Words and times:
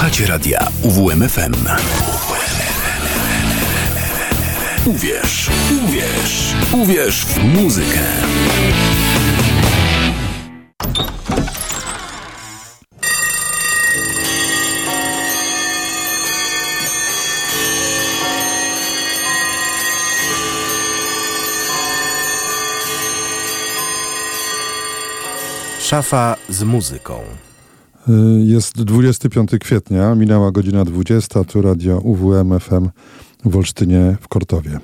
Słuchacie 0.00 0.26
radia 0.26 0.68
UWMFM. 0.82 1.54
Uwierz, 4.86 5.50
uwierz, 5.84 6.54
uwierz 6.72 7.24
w 7.24 7.44
muzykę. 7.44 7.98
Szafa 25.80 26.36
z 26.48 26.62
muzyką. 26.62 27.49
Y, 28.08 28.12
jest 28.44 28.82
25 28.82 29.50
kwietnia, 29.60 30.14
minęła 30.14 30.50
godzina 30.50 30.84
20, 30.84 31.44
tu 31.44 31.62
radio 31.62 31.98
UWM 31.98 32.60
FM 32.60 32.88
w 33.44 33.56
Olsztynie 33.56 34.16
w 34.20 34.28
Kortowie. 34.28 34.78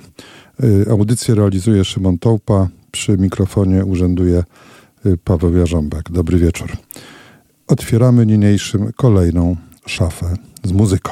Y, 0.63 0.85
audycję 0.89 1.35
realizuje 1.35 1.85
Szymon 1.85 2.17
Tołpa, 2.17 2.67
przy 2.91 3.17
mikrofonie 3.17 3.85
urzęduje 3.85 4.43
y, 5.05 5.17
Paweł 5.23 5.57
Jarząbek. 5.57 6.11
Dobry 6.11 6.37
wieczór. 6.37 6.71
Otwieramy 7.67 8.25
niniejszym 8.25 8.91
kolejną 8.95 9.55
szafę 9.85 10.35
z 10.63 10.71
muzyką. 10.71 11.11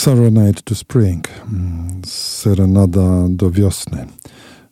Serenade 0.00 0.62
to 0.64 0.74
Spring, 0.74 1.28
mm, 1.52 2.02
Serenada 2.06 3.26
do 3.28 3.50
wiosny, 3.50 4.06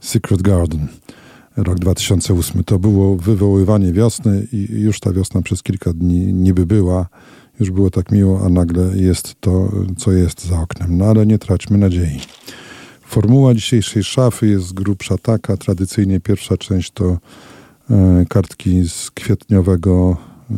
Secret 0.00 0.43
Garden, 0.43 0.89
rok 1.56 1.78
2008. 1.78 2.65
To 2.65 2.78
było 2.78 3.16
wywoływanie 3.16 3.93
wiosny 3.93 4.47
i 4.53 4.81
już 4.81 5.00
ta 5.00 5.12
wiosna 5.12 5.43
przez 5.43 5.62
kilka 5.62 5.93
dni 5.93 6.33
niby 6.33 6.66
była, 6.66 7.09
już 7.61 7.71
było 7.71 7.91
tak 7.91 8.12
miło, 8.12 8.47
a 8.47 8.49
nagle 8.49 8.97
jest 8.97 9.41
to, 9.41 9.72
co 9.99 10.12
jest 10.12 10.47
za 10.47 10.61
oknem. 10.61 10.99
No 10.99 11.05
ale 11.05 11.27
nie 11.27 11.39
traćmy 11.39 11.78
nadziei. 11.78 12.21
Formuła 13.03 13.54
dzisiejszej 13.54 14.04
szafy 14.04 14.47
jest 14.47 14.74
grubsza 14.74 15.19
taka. 15.19 15.57
Tradycyjnie 15.57 16.21
pierwsza 16.21 16.57
część 16.57 16.91
to 16.91 17.19
e, 17.91 18.24
kartki 18.28 18.89
z 18.89 19.10
kwietniowego 19.10 20.16
e, 20.51 20.54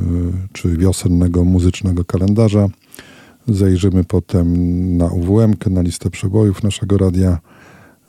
czy 0.52 0.76
wiosennego 0.76 1.44
muzycznego 1.44 2.04
kalendarza. 2.04 2.68
Zajrzymy 3.50 4.04
potem 4.04 4.56
na 4.96 5.06
UWM, 5.06 5.54
na 5.70 5.82
listę 5.82 6.10
przebojów 6.10 6.62
naszego 6.62 6.98
radia. 6.98 7.38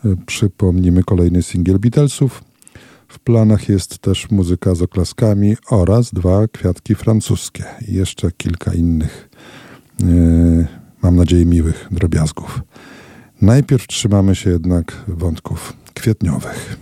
E, 0.05 0.15
przypomnimy 0.25 1.03
kolejny 1.03 1.43
singiel 1.43 1.79
Beatlesów. 1.79 2.43
W 3.07 3.19
planach 3.19 3.69
jest 3.69 3.97
też 3.97 4.31
muzyka 4.31 4.75
z 4.75 4.81
oklaskami 4.81 5.55
oraz 5.69 6.11
dwa 6.13 6.47
kwiatki 6.47 6.95
francuskie 6.95 7.63
i 7.87 7.93
jeszcze 7.93 8.31
kilka 8.31 8.73
innych, 8.73 9.29
yy, 9.99 10.67
mam 11.01 11.15
nadzieję, 11.15 11.45
miłych 11.45 11.87
drobiazgów. 11.91 12.61
Najpierw 13.41 13.87
trzymamy 13.87 14.35
się 14.35 14.49
jednak 14.49 15.05
wątków 15.07 15.73
kwietniowych. 15.93 16.77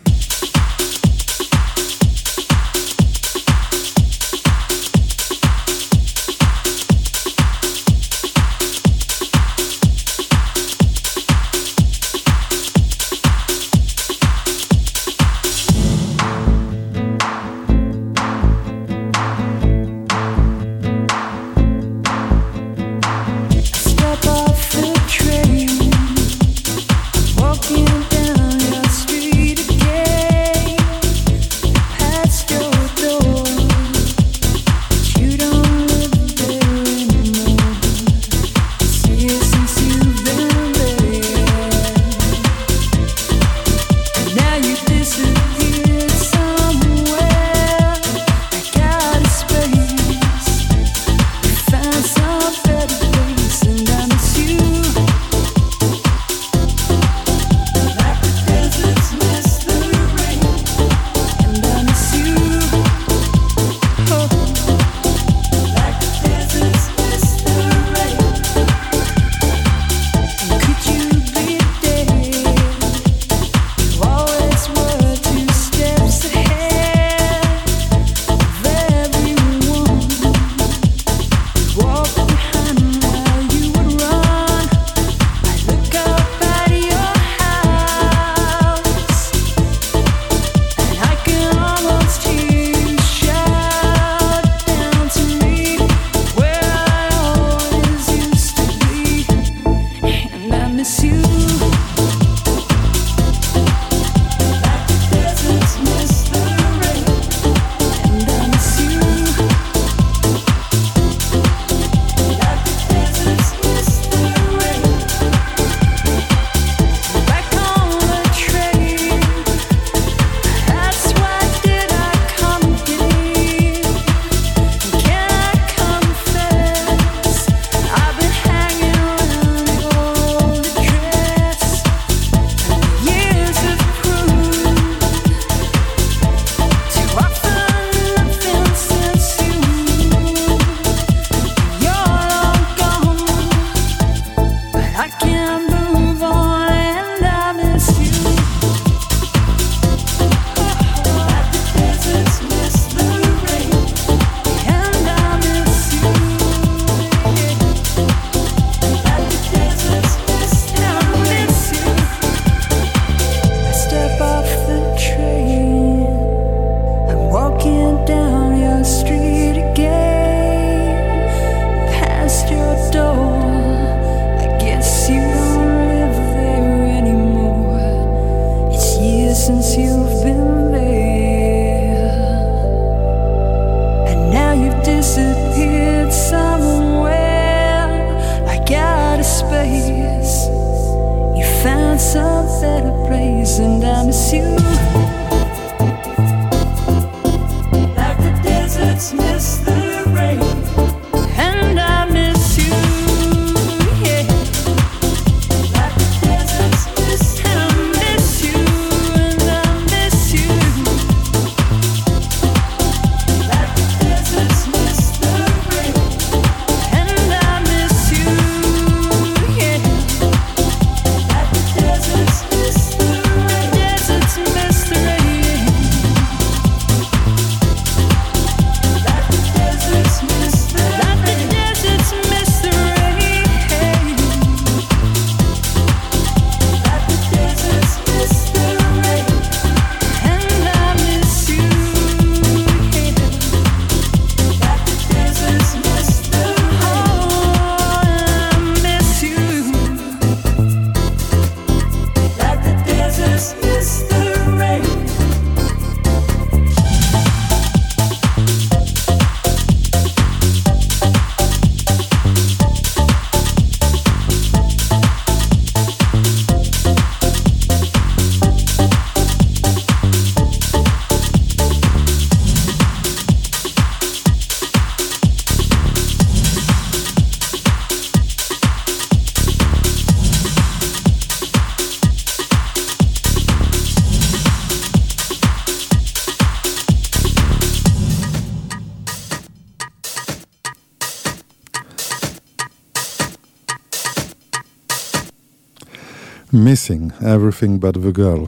Missing 296.90 297.12
Everything 297.22 297.80
But 297.80 298.04
the 298.04 298.12
Girl. 298.12 298.48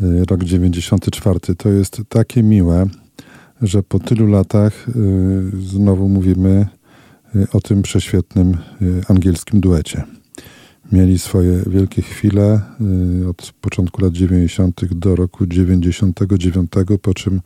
Y, 0.00 0.24
rok 0.24 0.44
94. 0.44 1.40
To 1.56 1.68
jest 1.68 2.02
takie 2.08 2.42
miłe, 2.42 2.86
że 3.62 3.82
po 3.82 3.98
tylu 3.98 4.26
latach 4.26 4.88
y, 4.88 4.92
znowu 5.66 6.08
mówimy 6.08 6.66
y, 7.36 7.46
o 7.52 7.60
tym 7.60 7.82
prześwietnym 7.82 8.56
angielskim 9.08 9.60
duecie. 9.60 10.04
Mieli 10.92 11.18
swoje 11.18 11.62
wielkie 11.66 12.02
chwile 12.02 12.60
od 13.30 13.52
początku 13.60 14.02
lat 14.02 14.12
90. 14.12 14.94
do 14.94 15.16
roku 15.16 15.46
99, 15.46 16.70
po 17.02 17.14
czym 17.14 17.40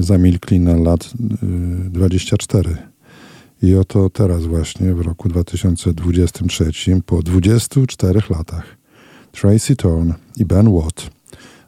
zamilkli 0.00 0.60
na 0.60 0.76
lat 0.76 1.10
24. 1.90 2.76
I 3.62 3.74
oto 3.74 4.10
teraz 4.10 4.46
właśnie 4.46 4.94
w 4.94 5.00
roku 5.00 5.28
2023, 5.28 6.72
po 7.06 7.22
24 7.22 8.20
latach, 8.30 8.81
Tracy 9.32 9.76
Thorn 9.76 10.14
i 10.36 10.44
Ben 10.44 10.68
Watt 10.68 11.10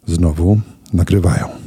znowu 0.07 0.61
nagrywają. 0.93 1.64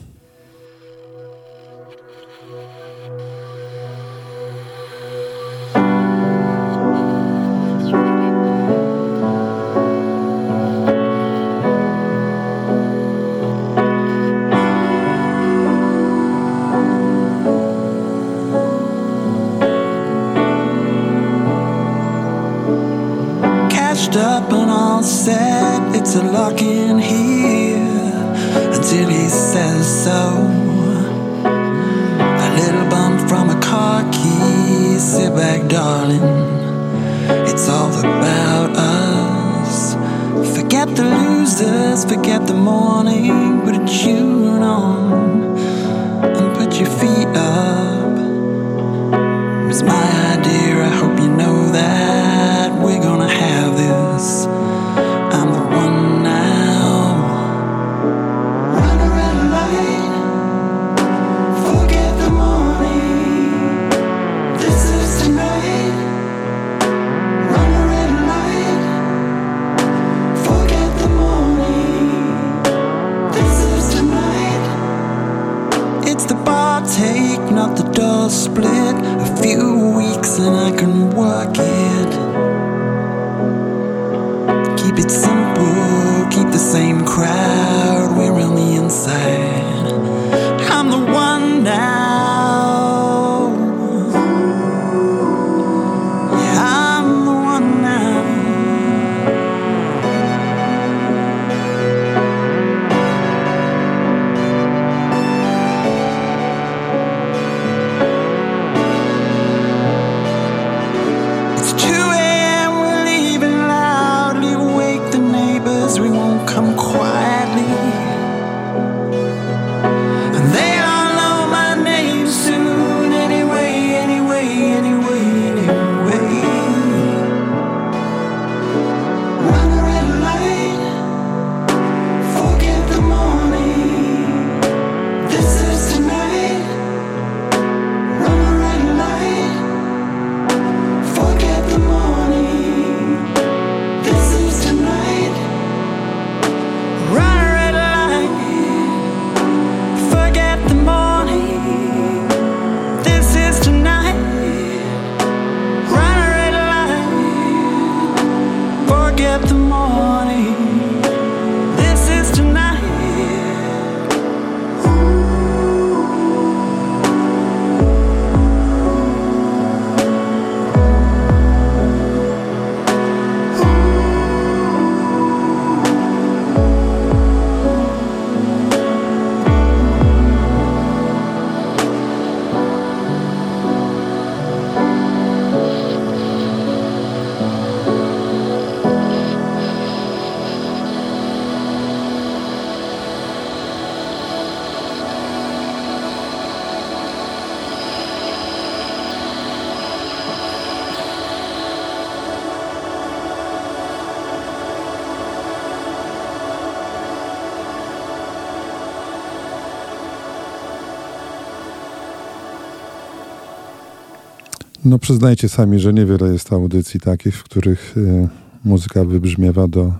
No 214.87 214.99
przyznajcie 214.99 215.49
sami, 215.49 215.79
że 215.79 215.93
niewiele 215.93 216.33
jest 216.33 216.53
audycji 216.53 216.99
takich, 216.99 217.37
w 217.37 217.43
których 217.43 217.97
y, 217.97 218.27
muzyka 218.65 219.03
wybrzmiewa 219.03 219.67
do 219.67 219.93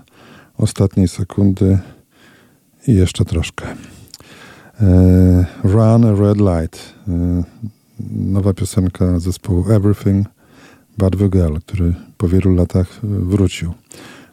ostatniej 0.58 1.08
sekundy 1.08 1.78
i 2.86 2.94
jeszcze 2.94 3.24
troszkę. 3.24 3.66
E, 4.80 5.46
Run 5.64 6.04
a 6.04 6.12
Red 6.12 6.38
Light. 6.38 6.94
E, 7.08 7.42
nowa 8.10 8.54
piosenka 8.54 9.18
zespołu 9.18 9.70
Everything 9.70 10.26
Bad 10.98 11.16
the 11.18 11.28
Girl, 11.28 11.56
który 11.66 11.94
po 12.16 12.28
wielu 12.28 12.54
latach 12.54 12.98
wrócił. 13.02 13.72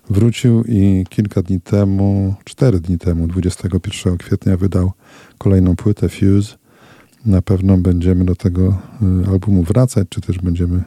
Wrócił 0.10 0.64
i 0.64 1.06
kilka 1.10 1.42
dni 1.42 1.62
temu, 1.62 2.34
cztery 2.44 2.80
dni 2.80 2.98
temu, 2.98 3.28
21 3.28 4.18
kwietnia 4.18 4.58
wydał 4.58 4.92
kolejną 5.38 5.76
płytę 5.76 6.10
Fuse 6.10 6.65
na 7.26 7.42
pewno 7.42 7.78
będziemy 7.78 8.26
do 8.26 8.36
tego 8.36 8.78
y, 9.26 9.30
albumu 9.30 9.64
wracać, 9.64 10.08
czy 10.10 10.22
też 10.22 10.40
będziemy 10.40 10.84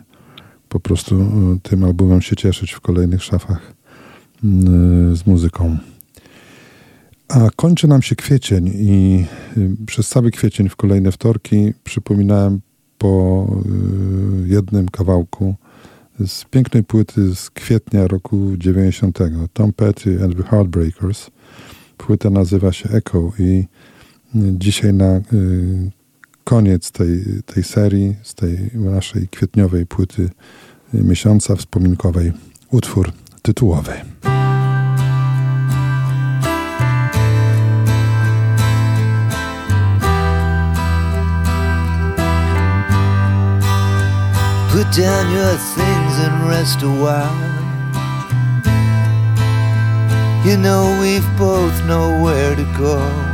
po 0.69 0.81
prostu 0.81 1.21
y, 1.57 1.61
tym 1.63 1.85
albumem 1.85 2.23
się 2.23 2.37
cieszyć 2.37 2.73
w 2.73 2.81
kolejnych 2.81 3.23
szafach 3.23 3.73
y, 4.45 4.47
z 5.17 5.27
muzyką. 5.27 5.79
A 7.29 7.49
kończy 7.57 7.89
nam 7.89 8.03
się 8.03 8.17
kwiecień 8.17 8.71
i 8.75 9.25
przez 9.87 10.09
cały 10.09 10.31
kwiecień 10.31 10.69
w 10.69 10.77
kolejne 10.77 11.13
wtorki 11.13 11.75
przypominałem 11.85 12.61
po 12.99 13.47
jednym 14.47 14.89
kawałku 14.89 15.55
z 16.27 16.45
pięknej 16.45 16.85
płyty 16.85 17.35
z 17.35 17.51
kwietnia 17.51 18.07
roku 18.07 18.57
90. 18.57 19.19
Tom 19.53 19.73
Petty 19.73 20.25
and 20.25 20.37
the 20.37 20.43
Heartbreakers. 20.43 21.31
Płyta 21.97 22.31
nazywa 22.31 22.73
się 22.73 22.89
Echo 22.89 23.33
i 23.39 23.65
dzisiaj 24.35 24.95
na 24.95 25.21
koniec 26.49 26.91
tej, 26.91 27.43
tej 27.47 27.65
serii, 27.65 28.17
z 28.23 28.35
tej 28.35 28.71
naszej 28.75 29.29
kwietniowej 29.29 29.87
płyty 29.87 30.31
miesiąca 30.95 31.57
wspominkowej, 31.57 32.33
utwór 32.71 33.13
tytułowy. 33.43 33.93
Put 44.73 44.97
down 44.97 45.33
your 45.33 45.59
things 45.77 46.19
and 46.27 46.51
rest 46.51 46.83
a 46.83 46.87
while. 46.87 47.49
You 50.45 50.57
know 50.57 51.01
we've 51.01 51.39
both 51.39 51.85
nowhere 51.87 52.57
to 52.57 52.79
go. 52.79 53.28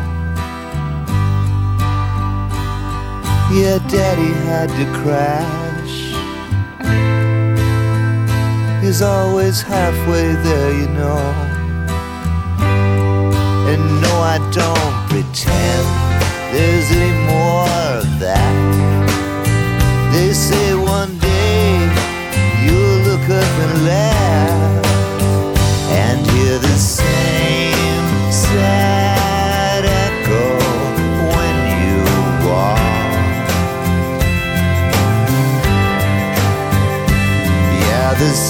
Yeah, 3.53 3.79
daddy 3.89 4.33
had 4.49 4.69
to 4.71 4.87
crash. 5.01 5.95
He's 8.83 9.01
always 9.01 9.63
halfway 9.63 10.33
there, 10.33 10.73
you 10.73 10.89
know. 10.89 11.19
And 13.71 13.83
no, 14.03 14.15
I 14.35 14.39
don't 14.51 14.97
pretend 15.09 15.87
there's 16.53 16.91
any 16.91 17.13
more 17.27 17.69
of 17.99 18.19
that. 18.19 18.55
They 20.13 20.33
say 20.33 20.75
one 20.75 21.19
day 21.19 21.75
you'll 22.65 23.01
look 23.09 23.29
up 23.29 23.53
and 23.65 23.85
laugh 23.87 24.24
others. 38.14 38.44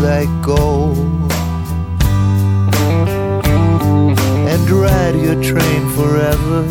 let 0.00 0.26
go 0.42 0.92
and 4.46 4.70
ride 4.70 5.16
your 5.16 5.42
train 5.42 5.88
forever. 5.90 6.62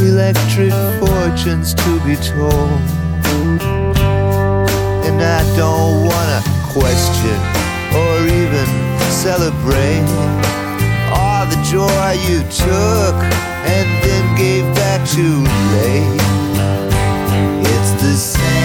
Electric 0.00 0.72
fortunes 1.00 1.74
to 1.74 2.00
be 2.06 2.16
told, 2.16 2.80
and 5.06 5.20
I 5.20 5.42
don't 5.56 6.06
wanna 6.08 6.40
question 6.72 7.38
or 7.94 8.26
even 8.40 8.68
celebrate 9.10 10.08
all 11.12 11.44
the 11.46 11.60
joy 11.68 12.12
you 12.28 12.40
took 12.48 13.16
and 13.76 13.88
then 14.04 14.24
gave 14.36 14.64
back 14.74 15.06
too 15.06 15.44
late. 15.74 16.20
It's 17.66 17.92
the 18.02 18.16
same. 18.16 18.59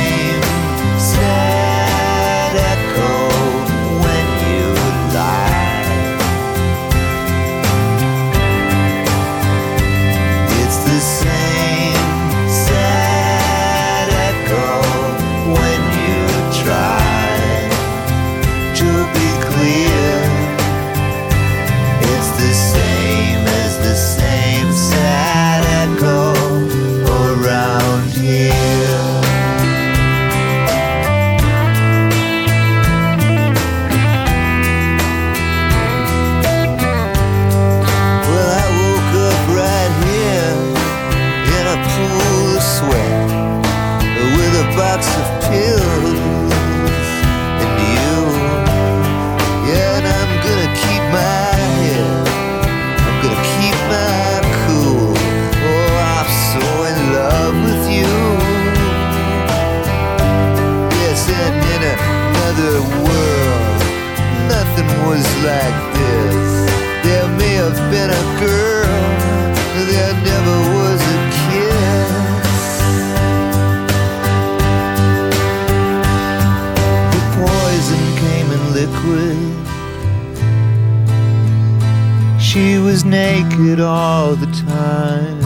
all 83.96 84.36
the 84.36 84.52
time. 84.76 85.40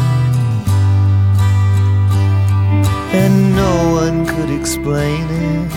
And 3.22 3.56
no 3.56 3.76
one 4.02 4.26
could 4.26 4.50
explain 4.50 5.24
it. 5.30 5.72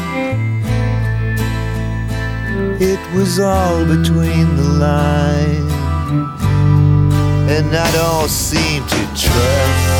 It 2.92 3.02
was 3.14 3.38
all 3.38 3.84
between 3.84 4.46
the 4.56 4.68
lines. 4.88 5.72
And 7.56 7.68
I 7.86 7.88
don't 7.92 8.30
seem 8.30 8.80
to 8.94 9.02
trust 9.24 9.92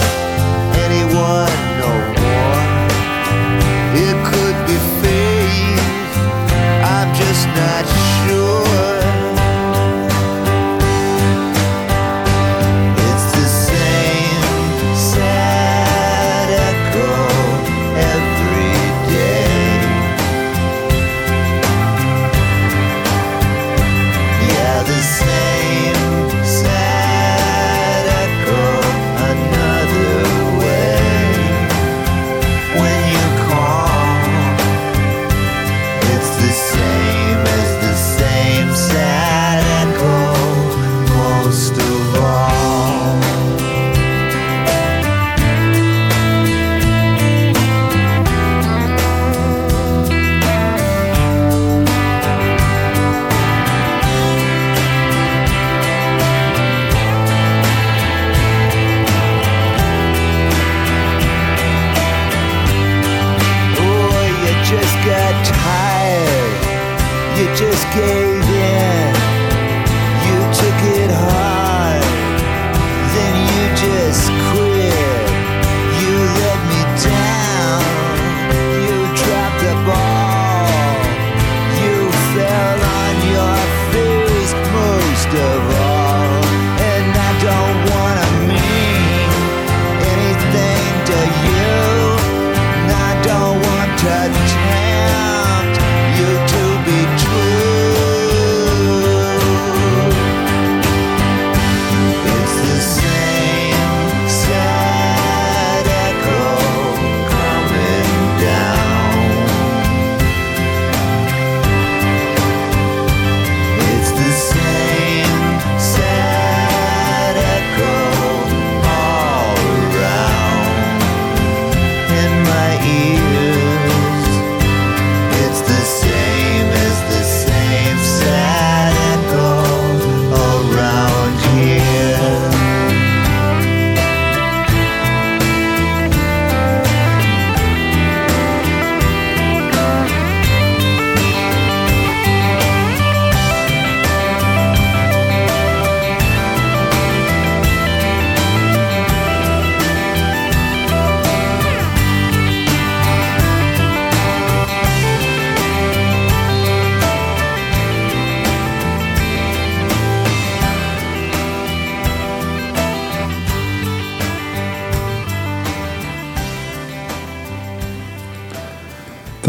anyone 0.86 1.71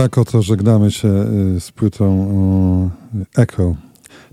tak 0.03 0.17
oto 0.17 0.41
żegnamy 0.41 0.91
się 0.91 1.07
y, 1.55 1.59
z 1.59 1.71
płytą 1.71 2.89
Echo. 3.37 3.75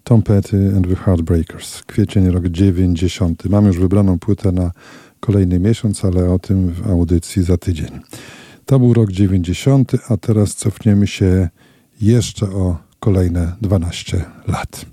Tom 0.05 0.23
Petty 0.23 0.73
and 0.77 0.89
the 0.89 0.97
Heartbreakers. 0.97 1.83
Kwiecień, 1.83 2.31
rok 2.31 2.49
90. 2.49 3.45
Mam 3.45 3.67
już 3.67 3.79
wybraną 3.79 4.19
płytę 4.19 4.53
na 4.53 4.71
kolejny 5.21 5.61
miesiąc, 5.61 6.05
ale 6.05 6.33
o 6.33 6.39
tym 6.39 6.71
w 6.71 6.91
audycji 6.91 7.43
za 7.43 7.57
tydzień. 7.57 8.01
To 8.67 8.79
był 8.79 8.95
rok 8.95 9.13
90, 9.13 9.93
a 10.09 10.17
teraz 10.17 10.55
cofniemy 10.55 11.07
się 11.07 11.49
jeszcze 12.01 12.47
o 12.47 12.79
kolejne 13.01 13.53
12 13.61 14.25
lat. 14.49 14.90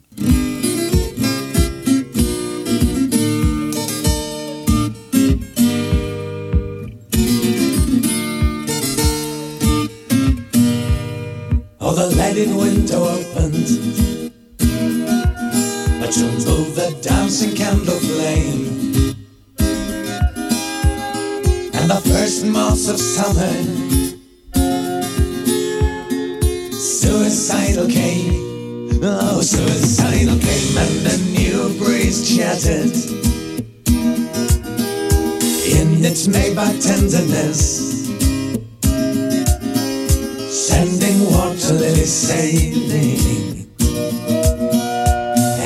Sending 40.77 41.25
water 41.31 41.73
lilies 41.73 42.13
sailing. 42.13 43.65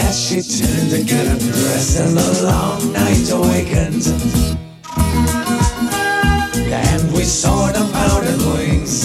As 0.07 0.15
she 0.23 0.39
turned 0.41 0.89
to 0.91 1.03
get 1.03 1.37
dress 1.39 1.99
and 1.99 2.15
the 2.15 2.29
long 2.47 2.93
night 2.93 3.27
awakened. 3.29 4.05
And 6.71 7.03
we 7.13 7.23
saw 7.23 7.71
the 7.77 7.83
powdered 7.91 8.41
wings 8.53 8.95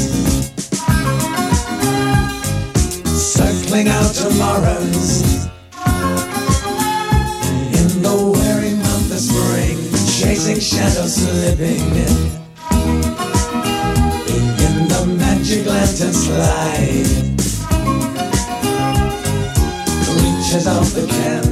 circling 3.35 3.89
out 3.89 4.13
tomorrows. 4.15 5.47
In 7.81 7.89
the 8.07 8.17
weary 8.33 8.75
month 8.87 9.11
of 9.11 9.23
spring, 9.29 9.79
chasing 10.21 10.61
shadows 10.61 11.17
slipping 11.17 12.36
drift 15.97 16.03
and 16.03 16.15
slide. 16.15 17.07
Reaches 20.23 20.67
out 20.67 20.85
the 20.95 21.07
can. 21.09 21.46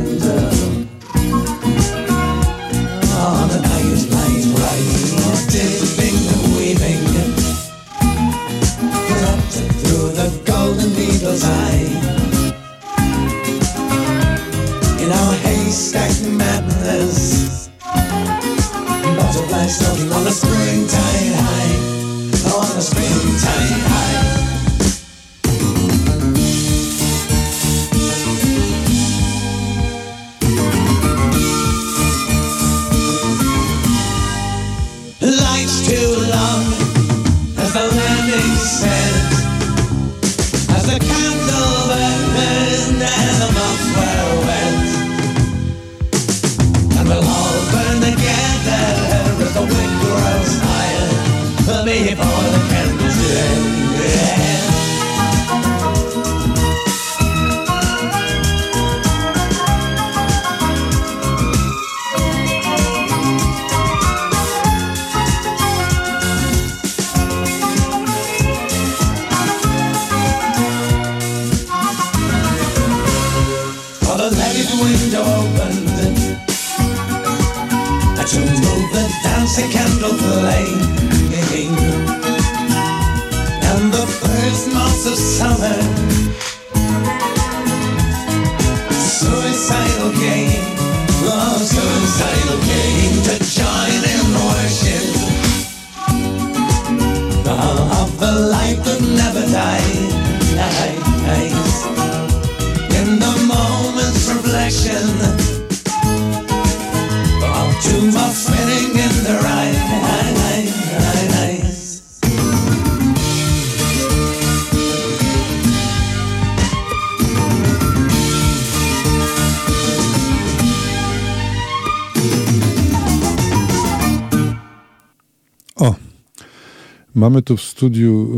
Mamy 127.24 127.42
tu 127.42 127.56
w 127.56 127.62
studiu 127.62 128.30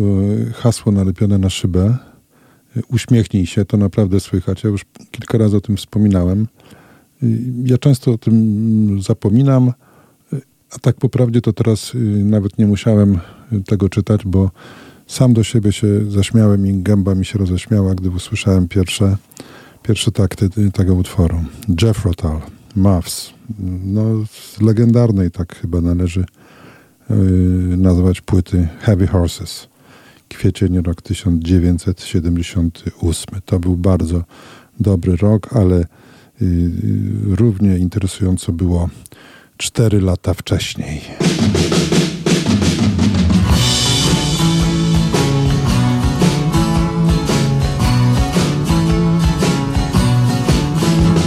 e, 0.49 0.53
hasło 0.53 0.92
nalepione 0.92 1.38
na 1.38 1.51
szybę. 1.51 1.96
E, 2.77 2.81
uśmiechnij 2.88 3.46
się, 3.46 3.64
to 3.64 3.77
naprawdę 3.77 4.20
słychać. 4.20 4.64
Ja 4.64 4.70
już 4.70 4.85
kilka 5.11 5.38
razy 5.38 5.57
o 5.57 5.61
tym 5.61 5.77
wspominałem. 5.77 6.46
E, 7.22 7.27
ja 7.64 7.79
często 7.79 8.12
o 8.12 8.18
tym 8.18 9.03
zapominam, 9.03 9.72
a 10.70 10.79
tak 10.79 10.96
po 10.96 11.09
prawdzie 11.09 11.40
to 11.40 11.53
teraz 11.53 11.92
nawet 12.25 12.59
nie 12.59 12.66
musiałem 12.66 13.18
tego 13.66 13.88
czytać, 13.88 14.20
bo 14.25 14.51
sam 15.07 15.35
do 15.35 15.44
siebie 15.44 15.72
się 15.72 16.11
zaśmiałem 16.11 16.66
i 16.66 16.83
gęba 16.83 17.14
mi 17.14 17.25
się 17.25 17.38
roześmiała, 17.38 17.94
gdy 17.94 18.11
usłyszałem 18.11 18.68
pierwsze, 18.68 19.16
pierwsze 19.83 20.12
takty 20.12 20.70
tego 20.72 20.94
utworu. 20.94 21.44
Jeff 21.83 22.05
Rotal, 22.05 22.40
Muffs. 22.77 23.33
No, 23.85 24.05
legendarnej 24.61 25.31
tak 25.31 25.57
chyba 25.57 25.81
należy 25.81 26.25
nazwać 27.76 28.20
płyty 28.20 28.68
Heavy 28.80 29.06
Horses. 29.06 29.68
Kwiecień 30.28 30.82
rok 30.82 31.02
1978. 31.02 33.40
To 33.44 33.60
był 33.60 33.76
bardzo 33.76 34.24
dobry 34.80 35.16
rok, 35.16 35.56
ale 35.56 35.84
yy, 36.40 36.70
równie 37.22 37.78
interesująco 37.78 38.52
było 38.52 38.88
cztery 39.56 40.00
lata 40.00 40.34
wcześniej. 40.34 41.00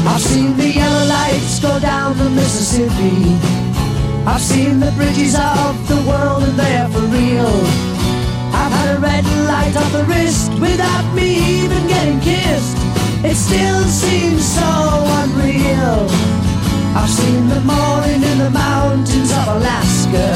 I've 0.05 0.21
seen 0.21 0.57
the 0.57 0.69
yellow 0.69 1.07
lights 1.07 1.59
go 1.59 1.79
down 1.79 2.17
the 2.17 2.29
Mississippi 2.29 3.68
I've 4.27 4.41
seen 4.41 4.79
the 4.79 4.91
bridges 4.91 5.35
of 5.35 5.87
the 5.87 6.01
world 6.07 6.43
and 6.43 6.57
they're 6.57 6.87
for 6.89 7.05
real. 7.07 7.55
I've 8.53 8.71
had 8.71 8.97
a 8.97 8.99
red 8.99 9.25
light 9.47 9.75
on 9.75 9.91
the 9.91 10.03
wrist 10.05 10.51
without 10.59 11.05
me 11.13 11.63
even 11.63 11.87
getting 11.87 12.19
kissed. 12.19 12.77
It 13.23 13.35
still 13.35 13.83
seems 13.83 14.43
so 14.45 14.69
unreal. 15.23 16.07
I've 16.95 17.09
seen 17.09 17.47
the 17.47 17.61
morning 17.61 18.21
in 18.23 18.37
the 18.37 18.49
mountains 18.49 19.31
of 19.31 19.47
Alaska. 19.57 20.27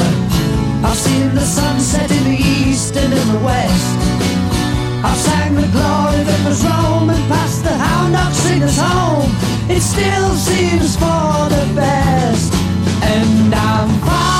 I've 0.84 0.96
seen 0.96 1.34
the 1.34 1.44
sunset 1.44 2.10
in 2.10 2.24
the 2.24 2.38
east 2.38 2.96
and 2.96 3.12
in 3.12 3.26
the 3.32 3.40
west. 3.44 3.96
I've 5.04 5.18
sang 5.18 5.54
the 5.54 5.68
glory 5.76 6.22
that 6.24 6.40
was 6.46 6.64
Rome 6.64 7.10
and 7.10 7.24
passed 7.28 7.62
the 7.64 7.76
hound 7.76 8.14
dog 8.14 8.32
singers 8.32 8.78
home. 8.78 9.30
It 9.68 9.80
still 9.80 10.30
seems 10.34 10.96
for 10.96 11.48
the 11.48 11.72
best 11.74 12.53
and 13.06 13.54
I'm 13.54 13.88
fine. 14.00 14.33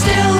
still 0.00 0.39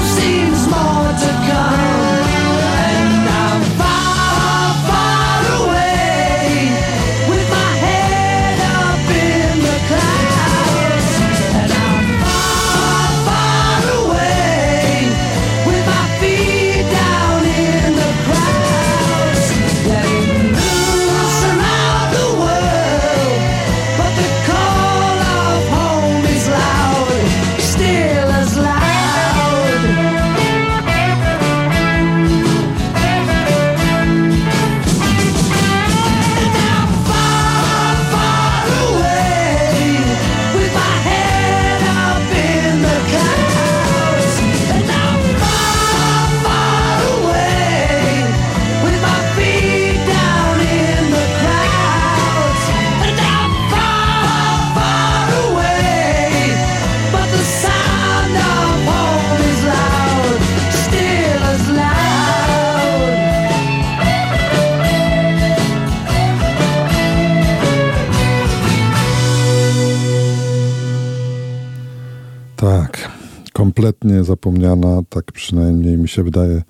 kompletnie 74.10 74.24
zapomniana, 74.24 75.02
tak 75.08 75.32
przynajmniej 75.32 75.98
mi 75.98 76.08
się 76.08 76.22
wydaje, 76.22 76.62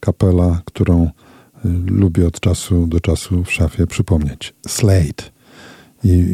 kapela, 0.00 0.60
którą 0.64 1.04
y, 1.04 1.10
lubię 1.86 2.26
od 2.26 2.40
czasu 2.40 2.86
do 2.86 3.00
czasu 3.00 3.44
w 3.44 3.52
szafie 3.52 3.86
przypomnieć. 3.86 4.54
Slade 4.68 5.22
i 6.04 6.24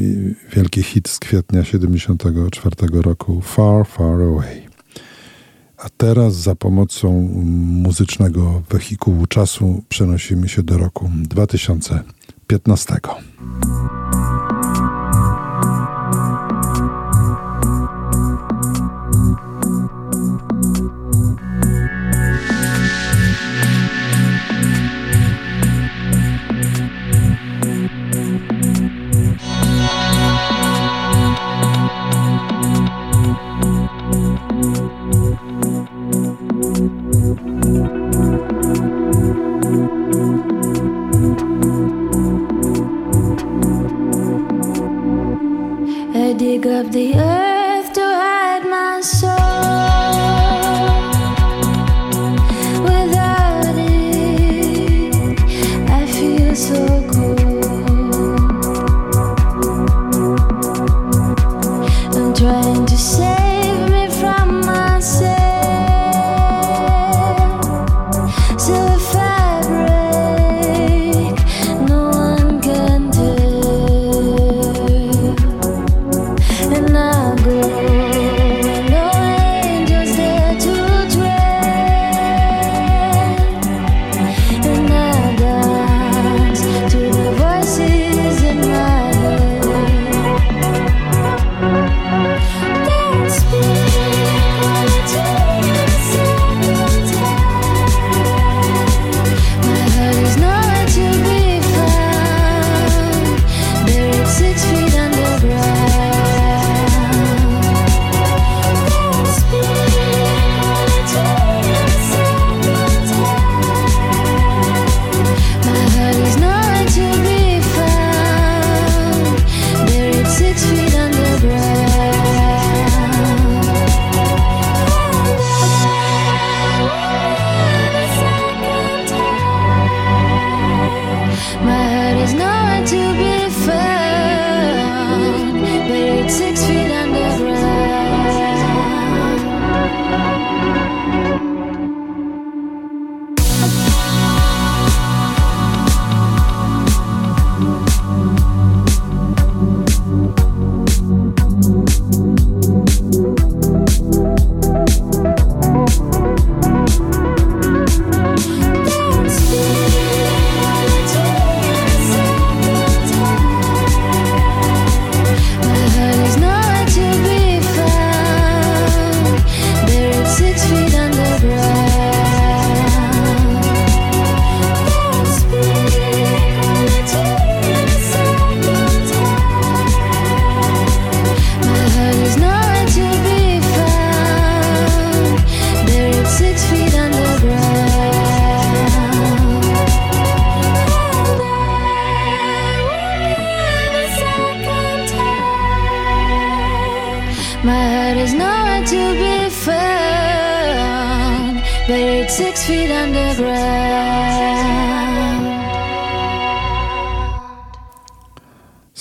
wielki 0.52 0.82
hit 0.82 1.08
z 1.08 1.18
kwietnia 1.18 1.64
74 1.64 3.02
roku 3.02 3.40
Far, 3.40 3.86
Far 3.86 4.22
Away. 4.22 4.62
A 5.76 5.88
teraz 5.96 6.34
za 6.34 6.54
pomocą 6.54 7.12
muzycznego 7.84 8.62
wehikułu 8.70 9.26
czasu 9.26 9.82
przenosimy 9.88 10.48
się 10.48 10.62
do 10.62 10.78
roku 10.78 11.10
2015. 11.14 12.94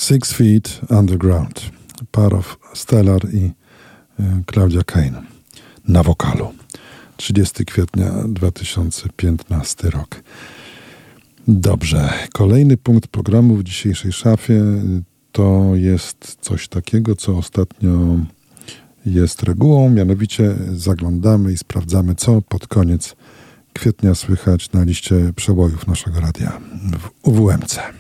Six 0.04 0.34
Feet 0.34 0.82
Underground. 0.90 1.72
Par 2.12 2.34
of 2.34 2.58
Stellar 2.74 3.34
i 3.34 3.52
Claudia 4.54 4.84
Kane 4.84 5.24
na 5.88 6.04
wokalu. 6.04 6.48
30 7.18 7.66
kwietnia 7.66 8.12
2015 8.28 9.90
rok. 9.90 10.24
Dobrze. 11.48 12.10
Kolejny 12.34 12.78
punkt 12.78 13.08
programu 13.08 13.56
w 13.56 13.64
dzisiejszej 13.64 14.12
szafie 14.12 14.64
to 15.32 15.72
jest 15.76 16.38
coś 16.42 16.68
takiego, 16.68 17.16
co 17.16 17.38
ostatnio 17.38 18.20
jest 19.06 19.44
regułą, 19.44 19.90
mianowicie 19.90 20.56
zaglądamy 20.76 21.54
i 21.54 21.58
sprawdzamy, 21.58 22.16
co 22.16 22.42
pod 22.42 22.68
koniec 22.68 23.16
kwietnia 23.74 24.16
słychać 24.16 24.72
na 24.72 24.84
liście 24.84 25.34
przebojów 25.36 25.88
naszego 25.88 26.20
radia 26.20 26.60
w 27.00 27.28
UWMC. 27.30 27.93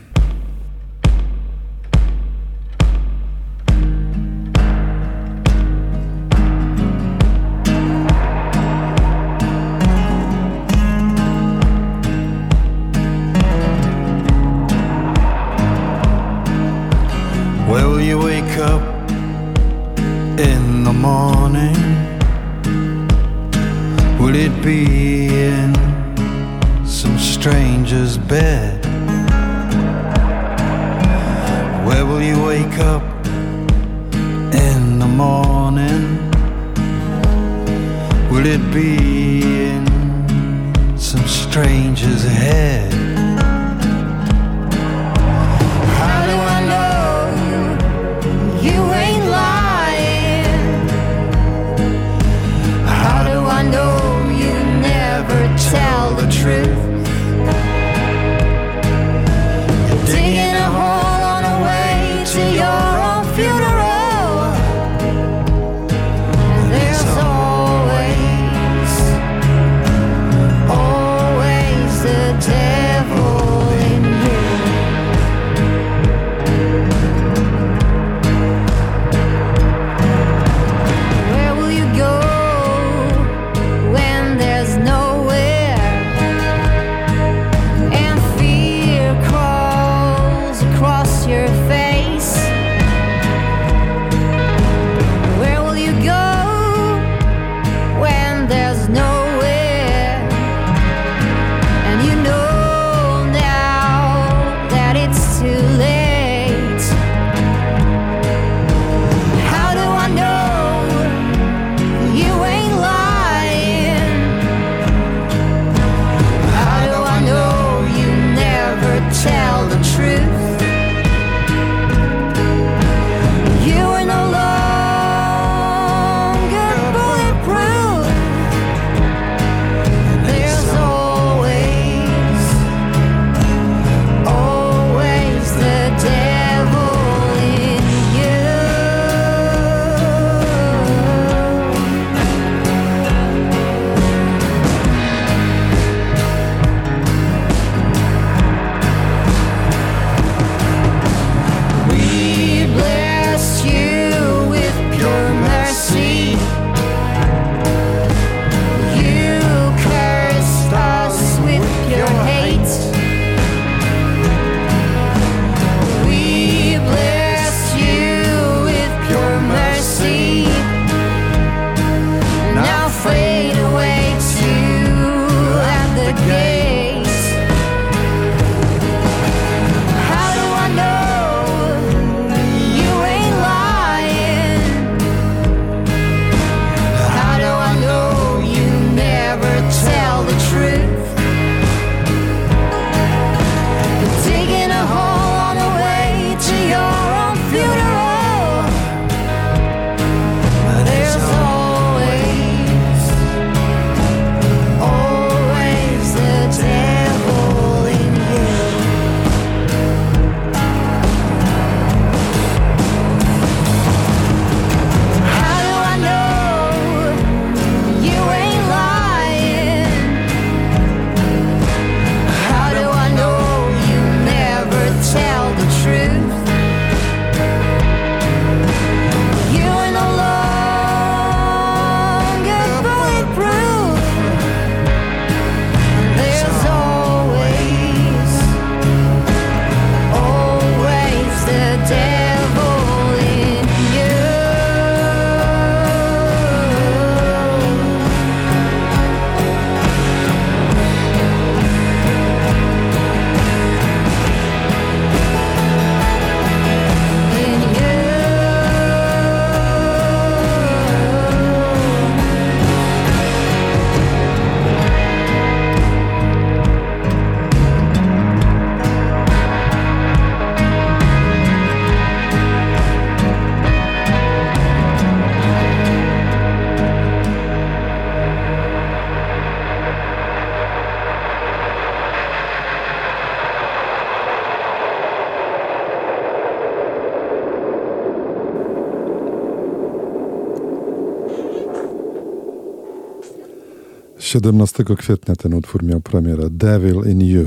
17 294.33 294.83
kwietnia 294.97 295.35
ten 295.35 295.53
utwór 295.53 295.83
miał 295.83 296.01
premierę 296.01 296.49
Devil 296.49 297.11
in 297.11 297.21
You. 297.21 297.45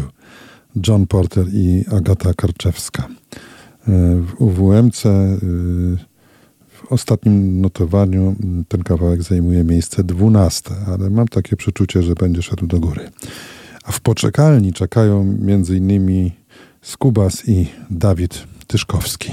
John 0.88 1.06
Porter 1.06 1.46
i 1.52 1.84
Agata 1.92 2.34
Karczewska. 2.34 3.02
E, 3.02 4.16
w 4.16 4.40
UWMC 4.40 5.06
e, 5.06 5.10
w 6.68 6.92
ostatnim 6.92 7.60
notowaniu 7.60 8.36
ten 8.68 8.82
kawałek 8.82 9.22
zajmuje 9.22 9.64
miejsce 9.64 10.04
12, 10.04 10.70
ale 10.86 11.10
mam 11.10 11.28
takie 11.28 11.56
przeczucie, 11.56 12.02
że 12.02 12.14
będzie 12.14 12.42
szedł 12.42 12.66
do 12.66 12.80
góry. 12.80 13.10
A 13.84 13.92
w 13.92 14.00
poczekalni 14.00 14.72
czekają 14.72 15.20
m.in. 15.20 16.30
Skubas 16.82 17.48
i 17.48 17.66
Dawid 17.90 18.44
Tyszkowski. 18.66 19.32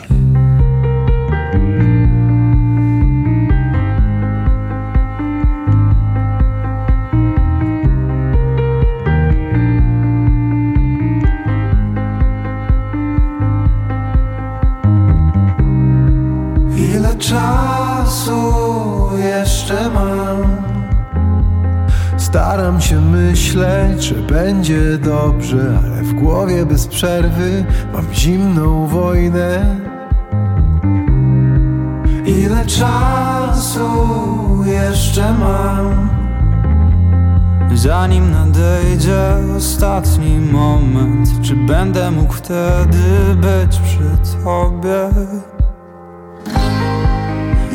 Czasu 17.33 18.53
jeszcze 19.17 19.89
mam? 19.89 20.57
Staram 22.17 22.81
się 22.81 23.01
myśleć, 23.01 24.03
że 24.03 24.15
będzie 24.15 24.97
dobrze, 24.97 25.79
ale 25.85 26.03
w 26.03 26.13
głowie 26.13 26.65
bez 26.65 26.87
przerwy 26.87 27.65
mam 27.93 28.13
zimną 28.13 28.87
wojnę. 28.87 29.75
Ile 32.25 32.65
czasu 32.65 33.87
jeszcze 34.65 35.33
mam? 35.33 36.09
Zanim 37.73 38.31
nadejdzie 38.31 39.35
ostatni 39.57 40.39
moment, 40.39 41.29
czy 41.41 41.55
będę 41.55 42.11
mógł 42.11 42.33
wtedy 42.33 43.35
być 43.35 43.79
przy 43.79 44.33
tobie? 44.43 45.09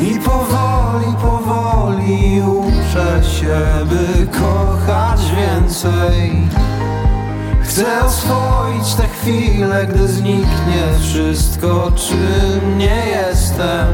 I 0.01 0.19
powoli, 0.19 1.15
powoli 1.21 2.41
uczę 2.41 3.23
się, 3.23 3.59
by 3.85 4.27
kochać 4.27 5.19
więcej. 5.35 6.47
Chcę 7.61 8.03
oswoić 8.03 8.93
te 8.93 9.07
chwile, 9.07 9.87
gdy 9.87 10.07
zniknie 10.07 10.83
wszystko, 11.01 11.91
czym 11.95 12.77
nie 12.77 13.05
jestem. 13.05 13.87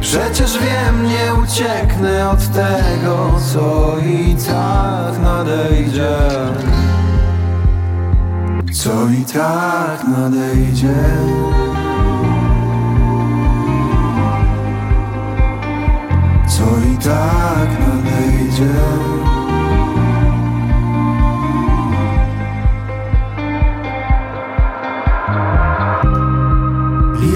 Przecież 0.00 0.58
wiem, 0.58 1.08
nie 1.08 1.42
ucieknę 1.42 2.30
od 2.30 2.48
tego, 2.52 3.40
co 3.52 3.94
i 3.98 4.36
tak 4.36 5.22
nadejdzie. 5.22 6.16
Co 8.72 8.90
i 9.08 9.24
tak 9.24 10.04
nadejdzie. 10.08 10.94
Co 16.62 16.88
i 16.92 16.96
tak 16.96 17.68
nadejdzie. 17.80 18.74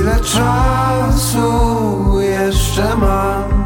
Ile 0.00 0.20
czasu 0.20 1.50
jeszcze 2.20 2.96
mam? 2.96 3.64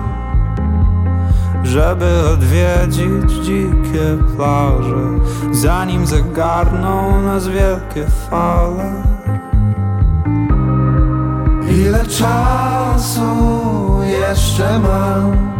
Żeby 1.64 2.28
odwiedzić 2.32 3.32
dzikie 3.44 4.18
plaże, 4.36 5.08
zanim 5.52 6.06
zagarną 6.06 7.22
nas 7.22 7.48
wielkie 7.48 8.06
fale. 8.30 9.09
Ile 11.80 12.06
czasu 12.06 13.22
jeszcze 14.02 14.78
mam? 14.78 15.50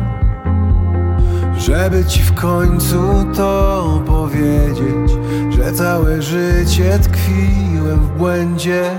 Żeby 1.58 2.04
ci 2.04 2.22
w 2.22 2.34
końcu 2.34 3.26
to 3.36 4.02
powiedzieć, 4.06 5.10
że 5.50 5.72
całe 5.72 6.22
życie 6.22 6.98
tkwiłem 6.98 8.00
w 8.00 8.18
błędzie. 8.18 8.90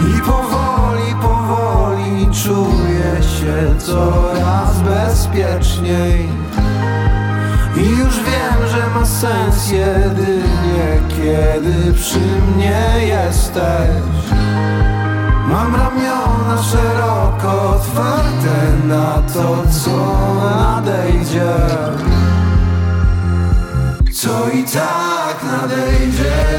I 0.00 0.20
powoli, 0.20 1.14
powoli 1.22 2.26
czuję 2.44 3.22
się 3.22 3.78
coraz 3.78 4.80
bezpieczniej. 4.80 6.28
I 7.76 7.88
już 7.90 8.16
wiem, 8.16 8.68
że 8.68 8.90
ma 8.94 9.06
sens 9.06 9.70
jedynie, 9.70 11.00
kiedy 11.08 11.92
przy 11.92 12.18
mnie 12.18 13.06
jesteś. 13.06 14.26
Mam 15.48 15.76
ramiona 15.76 16.62
szeroko 16.62 17.70
otwarte 17.70 18.86
na 18.86 19.22
to, 19.34 19.62
co 19.70 20.14
nadejdzie. 20.40 21.54
Co 24.12 24.48
i 24.48 24.64
tak 24.64 25.36
nadejdzie. 25.52 26.55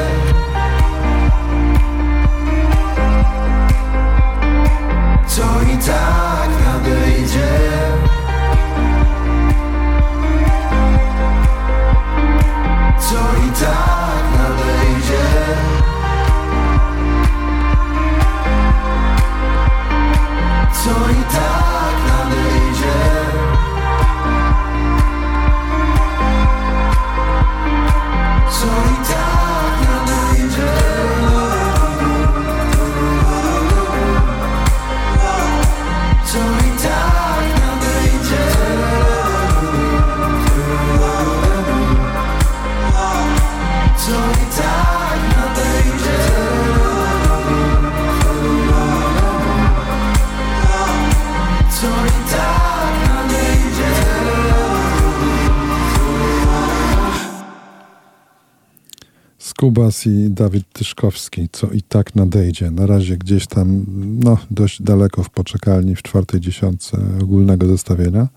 Skubas 59.68 60.06
i 60.06 60.30
Dawid 60.30 60.74
Tyszkowski, 60.74 61.50
co 61.52 61.68
i 61.68 61.82
tak 61.82 62.16
nadejdzie. 62.16 62.72
Na 62.72 62.86
razie 62.86 63.18
gdzieś 63.18 63.48
tam, 63.48 63.86
no, 64.24 64.38
dość 64.52 64.82
daleko 64.82 65.24
w 65.24 65.30
poczekalni, 65.30 65.96
w 65.96 66.02
czwartej 66.02 66.40
dziesiątce 66.40 66.98
ogólnego 67.22 67.68
zestawienia 67.68 68.28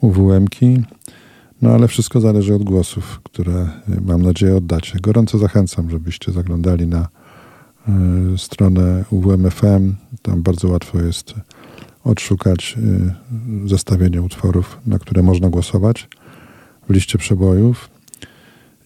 UWM-ki. 0.00 0.82
No 1.62 1.70
ale 1.70 1.88
wszystko 1.88 2.20
zależy 2.20 2.54
od 2.54 2.64
głosów, 2.64 3.20
które 3.22 3.68
y, 3.88 4.00
mam 4.00 4.22
nadzieję 4.22 4.56
oddacie. 4.56 4.98
Gorąco 5.00 5.38
zachęcam, 5.38 5.90
żebyście 5.90 6.32
zaglądali 6.32 6.86
na 6.86 7.08
y, 8.34 8.38
stronę 8.38 9.04
UWM-FM. 9.10 9.92
Tam 10.22 10.42
bardzo 10.42 10.68
łatwo 10.68 11.00
jest 11.00 11.34
odszukać 12.04 12.76
y, 13.64 13.68
zestawienie 13.68 14.22
utworów, 14.22 14.78
na 14.86 14.98
które 14.98 15.22
można 15.22 15.48
głosować 15.48 16.08
w 16.88 16.92
liście 16.92 17.18
przebojów. 17.18 17.91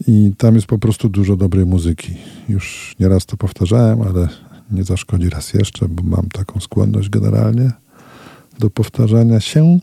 I 0.08 0.32
tam 0.38 0.54
jest 0.54 0.66
po 0.66 0.78
prostu 0.78 1.08
dużo 1.08 1.36
dobrej 1.36 1.66
muzyki. 1.66 2.14
Już 2.48 2.94
nieraz 3.00 3.26
to 3.26 3.36
powtarzałem, 3.36 4.02
ale 4.02 4.28
nie 4.70 4.84
zaszkodzi 4.84 5.30
raz 5.30 5.54
jeszcze, 5.54 5.88
bo 5.88 6.02
mam 6.02 6.28
taką 6.28 6.60
skłonność 6.60 7.08
generalnie 7.08 7.70
do 8.58 8.70
powtarzania 8.70 9.40
się. 9.40 9.78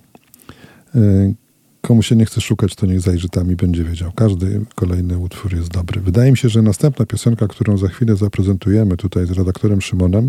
Y, 0.95 1.33
Komu 1.81 2.03
się 2.03 2.15
nie 2.15 2.25
chce 2.25 2.41
szukać, 2.41 2.75
to 2.75 2.85
niech 2.85 3.01
zajrzy 3.01 3.29
tam 3.29 3.51
i 3.51 3.55
będzie 3.55 3.83
wiedział. 3.83 4.11
Każdy 4.11 4.65
kolejny 4.75 5.17
utwór 5.17 5.55
jest 5.55 5.69
dobry. 5.69 6.01
Wydaje 6.01 6.31
mi 6.31 6.37
się, 6.37 6.49
że 6.49 6.61
następna 6.61 7.05
piosenka, 7.05 7.47
którą 7.47 7.77
za 7.77 7.87
chwilę 7.87 8.15
zaprezentujemy 8.15 8.97
tutaj 8.97 9.25
z 9.25 9.31
redaktorem 9.31 9.81
Szymonem, 9.81 10.27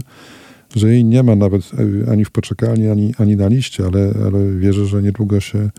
że 0.76 0.88
jej 0.88 1.04
nie 1.04 1.22
ma 1.22 1.36
nawet 1.36 1.70
y, 1.74 2.10
ani 2.10 2.24
w 2.24 2.30
poczekalni, 2.30 2.88
ani, 2.88 3.14
ani 3.18 3.36
na 3.36 3.48
liście, 3.48 3.86
ale, 3.86 4.14
ale 4.26 4.58
wierzę, 4.58 4.86
że 4.86 5.02
niedługo 5.02 5.40
się 5.40 5.70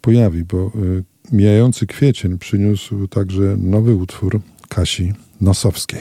pojawi, 0.00 0.44
bo 0.44 0.66
y, 0.66 1.04
mijający 1.32 1.86
kwiecień 1.86 2.38
przyniósł 2.38 3.08
także 3.08 3.56
nowy 3.58 3.94
utwór 3.94 4.40
Kasi 4.68 5.12
Nosowskiej. 5.40 6.00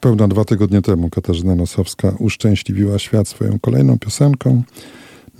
Niespełna 0.00 0.28
dwa 0.28 0.44
tygodnie 0.44 0.82
temu 0.82 1.10
Katarzyna 1.10 1.54
Nosowska 1.54 2.12
uszczęśliwiła 2.18 2.98
świat 2.98 3.28
swoją 3.28 3.58
kolejną 3.58 3.98
piosenką. 3.98 4.62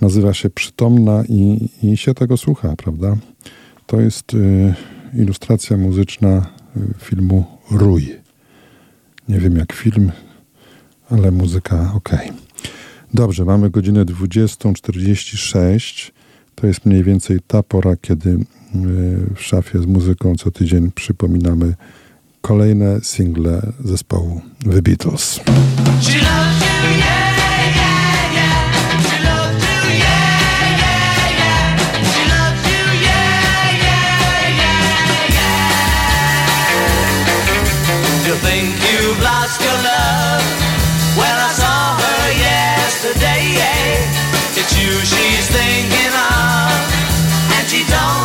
Nazywa 0.01 0.33
się 0.33 0.49
Przytomna 0.49 1.23
i, 1.29 1.69
i 1.83 1.97
się 1.97 2.13
tego 2.13 2.37
słucha, 2.37 2.75
prawda? 2.75 3.17
To 3.85 4.01
jest 4.01 4.33
y, 4.33 4.73
ilustracja 5.13 5.77
muzyczna 5.77 6.49
y, 6.77 6.79
filmu 6.97 7.45
Rój. 7.71 8.15
Nie 9.29 9.39
wiem 9.39 9.55
jak 9.55 9.73
film, 9.73 10.11
ale 11.09 11.31
muzyka 11.31 11.91
ok. 11.95 12.09
Dobrze, 13.13 13.45
mamy 13.45 13.69
godzinę 13.69 14.05
20.46. 14.05 16.11
To 16.55 16.67
jest 16.67 16.85
mniej 16.85 17.03
więcej 17.03 17.39
ta 17.47 17.63
pora, 17.63 17.95
kiedy 18.01 18.29
y, 18.29 18.43
w 19.35 19.41
szafie 19.41 19.79
z 19.79 19.85
muzyką 19.85 20.35
co 20.35 20.51
tydzień 20.51 20.91
przypominamy 20.91 21.73
kolejne 22.41 22.99
single 23.01 23.61
zespołu 23.83 24.41
The 24.71 24.81
Beatles. 24.81 25.39
You 38.25 38.37
think 38.37 38.75
you've 38.87 39.21
lost 39.23 39.61
your 39.61 39.79
love? 39.83 40.43
Well, 41.17 41.37
I 41.49 41.51
saw 41.53 41.97
her 42.01 42.31
yesterday. 42.31 43.43
It's 44.55 44.73
you 44.79 44.91
she's 45.11 45.47
thinking 45.49 46.13
of, 46.13 46.79
and 47.57 47.67
she 47.67 47.83
told 47.83 48.20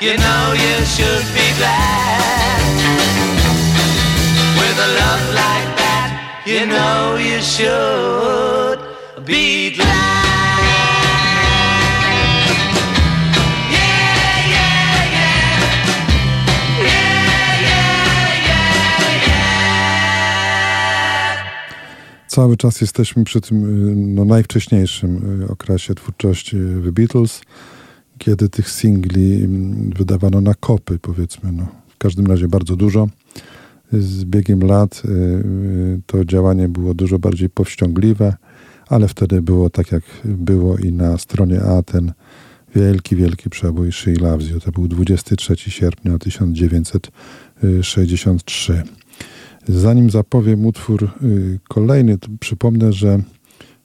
you 0.00 0.16
know 0.18 0.52
you 0.52 0.84
should 0.84 1.26
be 1.34 1.48
glad. 1.56 2.60
With 4.58 4.78
a 4.78 4.90
love 5.00 5.24
like 5.34 5.70
that, 5.80 6.42
you 6.44 6.66
know 6.66 7.16
you 7.16 7.40
should 7.40 8.78
be 9.24 9.70
glad. 9.70 10.26
Cały 22.36 22.56
czas 22.56 22.80
jesteśmy 22.80 23.24
przy 23.24 23.40
tym 23.40 23.64
y, 23.64 23.96
no, 23.96 24.24
najwcześniejszym 24.24 25.42
y, 25.42 25.48
okresie 25.48 25.94
twórczości 25.94 26.56
The 26.84 26.92
Beatles, 26.92 27.40
kiedy 28.18 28.48
tych 28.48 28.70
singli 28.70 29.44
mm, 29.44 29.90
wydawano 29.90 30.40
na 30.40 30.54
kopy, 30.54 30.98
powiedzmy. 30.98 31.52
No. 31.52 31.66
W 31.88 31.98
każdym 31.98 32.26
razie 32.26 32.48
bardzo 32.48 32.76
dużo. 32.76 33.08
Z 33.92 34.24
biegiem 34.24 34.60
lat 34.60 35.02
y, 35.04 35.08
y, 35.08 36.00
to 36.06 36.24
działanie 36.24 36.68
było 36.68 36.94
dużo 36.94 37.18
bardziej 37.18 37.50
powściągliwe, 37.50 38.34
ale 38.88 39.08
wtedy 39.08 39.42
było 39.42 39.70
tak, 39.70 39.92
jak 39.92 40.02
było 40.24 40.78
i 40.78 40.92
na 40.92 41.18
stronie 41.18 41.62
A 41.62 41.82
ten 41.82 42.12
wielki, 42.74 43.16
wielki 43.16 43.50
przebój 43.50 43.92
She 43.92 44.12
Loves 44.12 44.50
You. 44.50 44.60
To 44.60 44.72
był 44.72 44.88
23 44.88 45.56
sierpnia 45.56 46.18
1963. 46.18 48.82
Zanim 49.68 50.10
zapowiem 50.10 50.66
utwór 50.66 51.10
y, 51.22 51.58
kolejny, 51.68 52.18
przypomnę, 52.40 52.92
że 52.92 53.20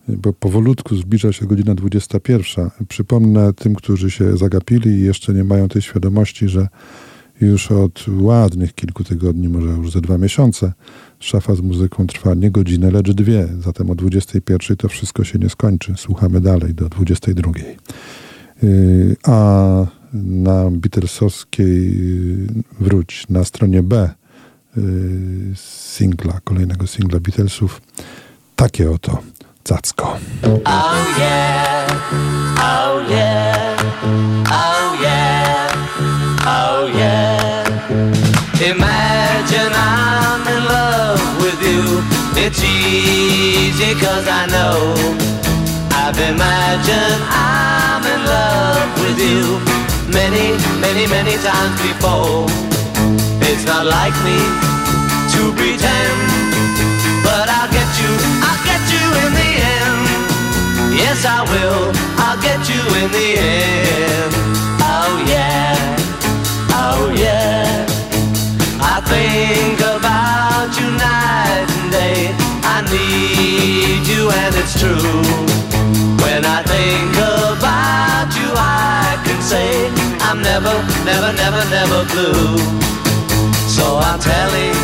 bo 0.08 0.34
powolutku 0.34 0.96
zbliża 0.96 1.34
się 1.34 1.46
godzina 1.46 1.76
21. 1.76 2.70
Przypomnę 2.88 3.54
tym, 3.54 3.76
którzy 3.76 4.12
się 4.12 4.38
zagapili 4.38 4.90
i 4.90 5.04
jeszcze 5.04 5.34
nie 5.34 5.44
mają 5.44 5.68
tej 5.68 5.82
świadomości, 5.82 6.50
że 6.50 6.68
już 7.42 7.72
od 7.72 8.06
ładnych 8.20 8.76
kilku 8.76 9.04
tygodni, 9.04 9.50
może 9.50 9.68
już 9.68 9.92
ze 9.92 10.02
dwa 10.02 10.18
miesiące, 10.18 10.74
szafa 11.20 11.56
z 11.56 11.62
muzyką 11.62 12.08
trwa 12.08 12.34
nie 12.34 12.52
godzinę, 12.52 12.92
lecz 12.92 13.12
dwie. 13.12 13.48
Zatem 13.64 13.90
o 13.90 13.96
21 13.96 14.78
to 14.78 14.88
wszystko 14.88 15.24
się 15.24 15.40
nie 15.40 15.50
skończy. 15.50 15.94
Słuchamy 15.98 16.42
dalej 16.42 16.74
do 16.74 16.90
22. 16.90 17.52
Yy, 18.64 19.16
A 19.24 19.86
na 20.14 20.72
Beatlesowskiej 20.72 21.98
yy, 21.98 22.64
wróć 22.80 23.26
na 23.30 23.44
stronie 23.44 23.84
B 23.84 24.10
yy, 24.78 24.84
singla, 25.56 26.40
kolejnego 26.44 26.88
singla 26.88 27.20
Beatlesów. 27.20 27.82
Takie 28.56 28.92
oto 28.92 29.24
cacko. 29.64 30.20
Oh 30.66 31.16
yeah, 31.18 31.88
oh 32.58 33.06
yeah, 33.10 33.78
oh 34.50 34.98
yeah, 35.02 35.70
oh 36.46 36.92
yeah. 36.94 37.66
Imagine 38.62 39.72
I'm 39.74 40.48
in 40.48 40.64
love 40.66 41.22
with 41.42 41.62
you. 41.62 42.02
It's 42.44 42.62
easy 42.64 43.94
cause 44.00 44.28
I 44.28 44.46
know. 44.48 44.96
I've 45.94 46.18
imagined 46.18 47.22
I'm 47.30 48.04
in 48.06 48.22
love 48.26 48.90
with 49.02 49.20
you 49.20 49.60
many, 50.12 50.58
many, 50.82 51.08
many 51.08 51.36
times 51.38 51.78
before. 51.82 52.46
It's 53.50 53.66
not 53.66 53.86
like 53.86 54.16
me 54.24 54.40
to 55.34 55.42
pretend, 55.54 56.20
but 57.24 57.48
I'll 57.50 57.70
get 57.72 57.90
you, 58.02 58.14
Yes, 61.12 61.26
I 61.26 61.44
will, 61.44 61.92
I'll 62.24 62.40
get 62.40 62.72
you 62.72 62.80
in 63.04 63.12
the 63.12 63.36
end. 63.36 64.32
Oh 64.80 65.20
yeah, 65.28 65.76
oh 66.72 67.12
yeah. 67.12 67.84
I 68.80 69.04
think 69.12 69.84
about 69.84 70.72
you 70.80 70.88
night 70.96 71.68
and 71.68 71.92
day. 71.92 72.32
I 72.64 72.80
need 72.88 74.08
you 74.08 74.32
and 74.32 74.56
it's 74.56 74.80
true. 74.80 75.20
When 76.24 76.48
I 76.48 76.64
think 76.64 77.12
about 77.20 78.32
you, 78.32 78.48
I 78.56 79.20
can 79.28 79.42
say 79.44 79.92
I'm 80.24 80.40
never, 80.40 80.72
never, 81.04 81.36
never, 81.36 81.64
never 81.76 82.08
blue. 82.08 82.56
So 83.68 84.00
I'm 84.00 84.16
telling 84.24 84.80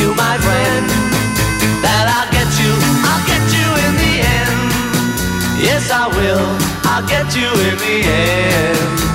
you, 0.00 0.16
my 0.16 0.40
friend, 0.40 0.95
will, 6.16 6.56
I'll 6.84 7.06
get 7.06 7.34
you 7.36 7.48
in 7.48 7.76
the 7.78 7.96
end. 8.04 9.05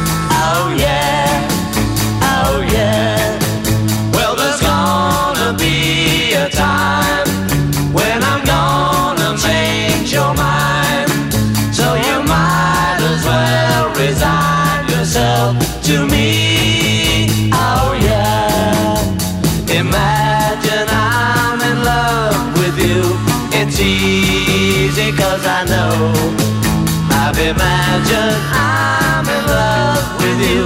Imagined 27.91 28.39
I'm 28.55 29.27
in 29.27 29.43
love 29.47 30.05
with 30.23 30.39
you 30.49 30.65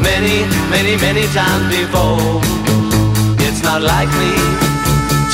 many, 0.00 0.48
many, 0.72 0.96
many 0.96 1.26
times 1.36 1.68
before. 1.68 2.40
It's 3.44 3.62
not 3.62 3.82
like 3.82 4.08
me 4.16 4.32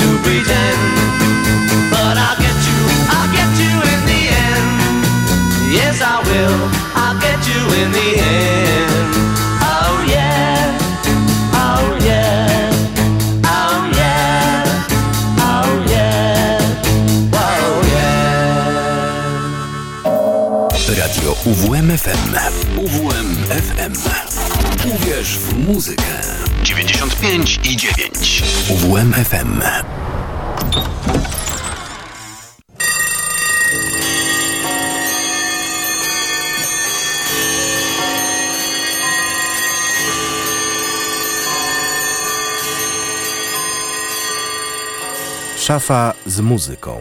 to 0.01 0.07
pretend, 0.25 0.83
but 1.95 2.15
I'll 2.19 2.39
get 2.43 2.59
you, 2.69 2.81
I'll 3.15 3.31
get 3.39 3.51
you 3.63 3.75
in 3.93 4.01
the 4.11 4.23
end. 4.47 4.67
Yes, 5.71 6.03
I 6.03 6.19
will, 6.27 6.61
I'll 6.99 7.19
get 7.21 7.39
you 7.47 7.63
in 7.81 7.93
the 7.93 8.09
end. 8.19 8.82
Radio 21.33 21.53
UWMFM. 21.53 22.37
UWMFM. 22.77 23.93
Uwierz 24.95 25.39
w 25.39 25.59
muzykę. 25.67 26.03
95 26.63 27.61
i 27.65 27.77
9. 27.77 28.43
UWMFM. 28.71 29.63
Szafa 45.57 46.15
z 46.27 46.41
muzyką. 46.41 47.01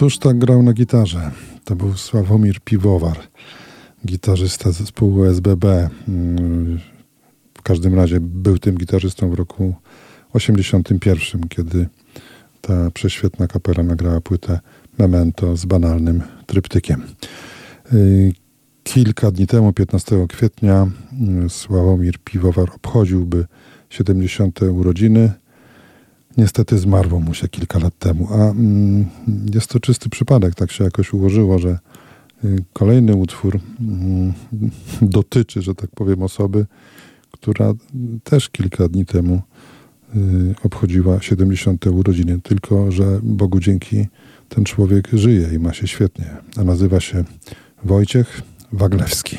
Któż 0.00 0.18
tak 0.18 0.38
grał 0.38 0.62
na 0.62 0.72
gitarze? 0.72 1.30
To 1.64 1.76
był 1.76 1.94
Sławomir 1.96 2.60
Piwowar, 2.60 3.16
gitarzysta 4.06 4.72
zespołu 4.72 5.24
SBB. 5.24 5.90
Mm, 6.08 6.80
w 7.54 7.62
każdym 7.62 7.94
razie 7.94 8.20
był 8.20 8.58
tym 8.58 8.76
gitarzystą 8.76 9.30
w 9.30 9.34
roku 9.34 9.74
81, 10.32 11.48
kiedy 11.48 11.88
ta 12.60 12.90
prześwietna 12.90 13.46
kapela 13.46 13.82
nagrała 13.82 14.20
płytę 14.20 14.60
Memento 14.98 15.56
z 15.56 15.64
banalnym 15.64 16.22
tryptykiem. 16.46 17.02
Y, 17.92 18.32
kilka 18.82 19.30
dni 19.30 19.46
temu, 19.46 19.72
15 19.72 20.26
kwietnia, 20.28 20.86
y, 21.46 21.48
Sławomir 21.48 22.18
Piwowar 22.18 22.70
obchodziłby 22.74 23.46
70. 23.90 24.62
urodziny. 24.62 25.32
Niestety 26.36 26.78
zmarło 26.78 27.20
mu 27.20 27.34
się 27.34 27.48
kilka 27.48 27.78
lat 27.78 27.98
temu, 27.98 28.28
a 28.32 28.50
mm, 28.50 29.06
jest 29.54 29.66
to 29.66 29.80
czysty 29.80 30.08
przypadek. 30.08 30.54
Tak 30.54 30.72
się 30.72 30.84
jakoś 30.84 31.12
ułożyło, 31.12 31.58
że 31.58 31.78
y, 32.44 32.64
kolejny 32.72 33.14
utwór 33.14 33.60
mm, 33.80 34.32
dotyczy, 35.02 35.62
że 35.62 35.74
tak 35.74 35.90
powiem, 35.90 36.22
osoby, 36.22 36.66
która 37.30 37.72
też 38.24 38.48
kilka 38.48 38.88
dni 38.88 39.06
temu 39.06 39.42
y, 40.14 40.54
obchodziła 40.62 41.22
70. 41.22 41.86
urodziny. 41.86 42.40
Tylko, 42.42 42.92
że 42.92 43.20
Bogu 43.22 43.60
dzięki 43.60 44.06
ten 44.48 44.64
człowiek 44.64 45.08
żyje 45.12 45.48
i 45.54 45.58
ma 45.58 45.72
się 45.72 45.86
świetnie. 45.86 46.36
A 46.56 46.64
nazywa 46.64 47.00
się 47.00 47.24
Wojciech 47.84 48.42
Waglewski. 48.72 49.38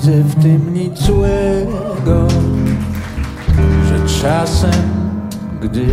widzę 0.00 0.22
w 0.22 0.42
tym 0.42 0.74
nic 0.74 0.98
złego, 0.98 2.28
że 3.88 4.20
czasem, 4.22 4.70
gdy 5.62 5.86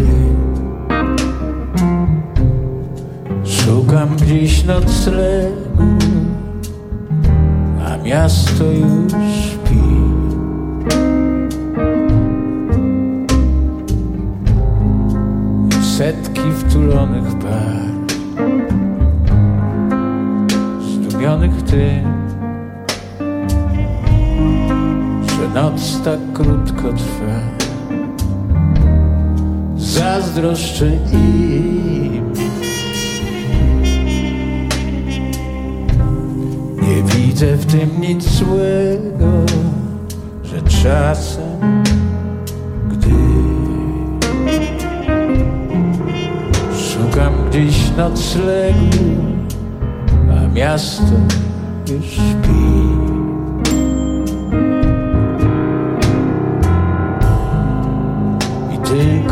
szukam 3.46 4.18
dziś 4.26 4.64
noclegu, 4.64 5.84
a 7.86 7.98
miasto 8.04 8.64
już 8.64 9.14
śpi. 9.44 9.78
Setki 15.98 16.42
wtulonych 16.58 17.40
par, 17.40 17.88
zdumionych 20.82 21.62
tym, 21.64 22.17
noc 25.54 26.02
tak 26.04 26.20
krótko 26.34 26.94
trwa. 26.94 27.68
Zazdroszczę 29.78 30.92
im. 31.14 32.34
Nie 36.82 37.04
widzę 37.04 37.56
w 37.56 37.66
tym 37.66 38.02
nic 38.02 38.30
złego, 38.30 39.32
że 40.44 40.62
czasem, 40.62 41.84
gdy 42.92 43.16
szukam 46.78 47.34
gdzieś 47.50 47.92
noclegu, 47.98 49.06
a 50.32 50.54
miasto 50.54 51.14
już 51.88 52.06
śpi. 52.06 53.07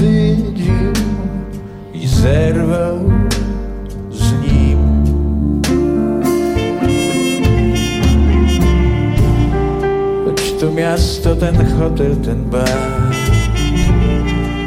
się 0.00 0.06
zawstydził 0.06 0.92
zerwał 2.06 2.98
z 4.10 4.32
nim. 4.32 4.78
Choć 10.24 10.52
to 10.60 10.70
miasto, 10.72 11.36
ten 11.36 11.56
hotel, 11.78 12.16
ten 12.16 12.44
bar, 12.44 12.64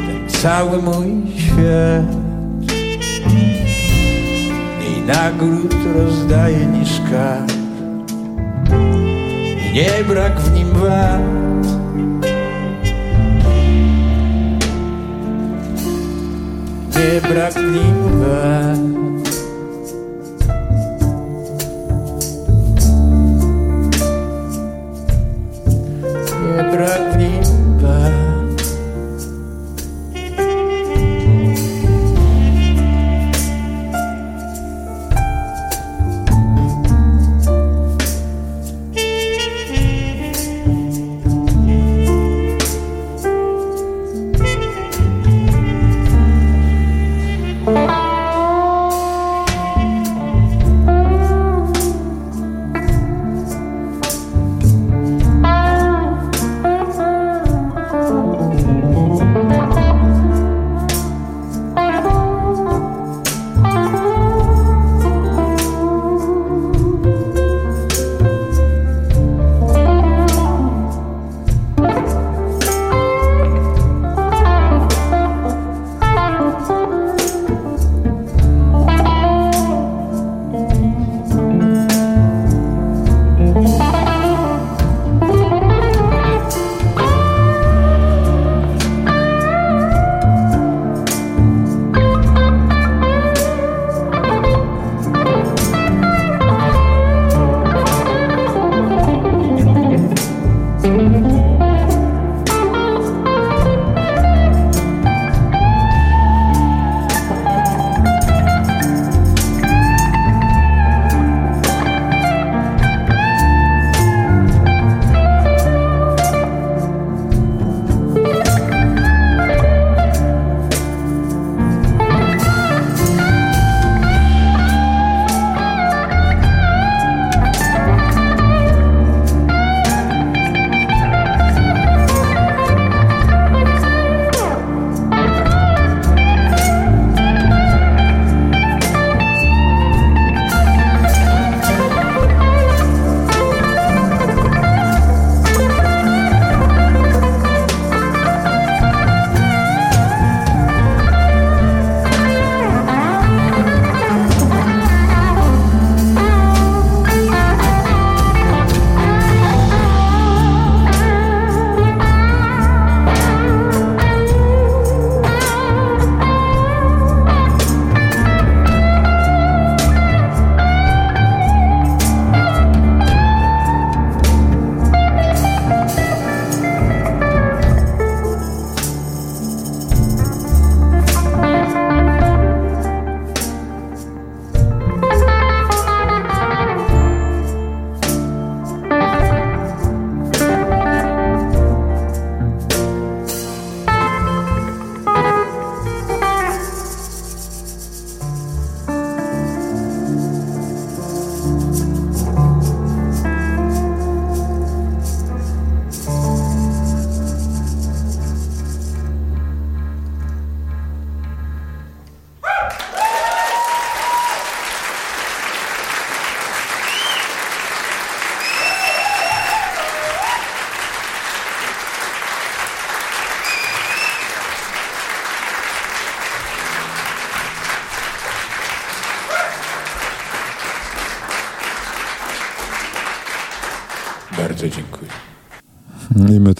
ten 0.06 0.28
cały 0.28 0.82
mój 0.82 1.22
świat 1.36 2.16
i 4.88 5.06
nagród 5.06 5.74
rozdaje 5.96 6.66
niż 6.66 7.00
i 7.10 7.46
nie 9.74 10.04
brak 10.08 10.40
w 10.40 10.54
nim 10.54 10.68
wad. 10.72 11.53
Nie 17.04 17.20
brakliwe. 17.20 18.74
Nie 19.16 19.23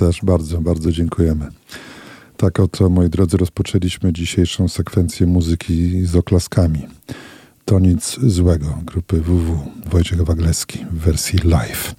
też 0.07 0.21
bardzo, 0.23 0.61
bardzo 0.61 0.93
dziękujemy. 0.93 1.49
Tak 2.37 2.61
oto, 2.61 2.89
moi 2.89 3.11
drodzy, 3.11 3.37
rozpoczęliśmy 3.37 4.13
dzisiejszą 4.13 4.69
sekwencję 4.69 5.27
muzyki 5.27 6.07
z 6.07 6.17
oklaskami. 6.17 6.87
To 7.65 7.79
nic 7.79 8.17
złego 8.23 8.79
grupy 8.85 9.21
WW 9.21 9.59
Wojciech 9.91 10.23
Wagleski 10.23 10.87
w 10.91 10.99
wersji 10.99 11.39
live. 11.45 11.95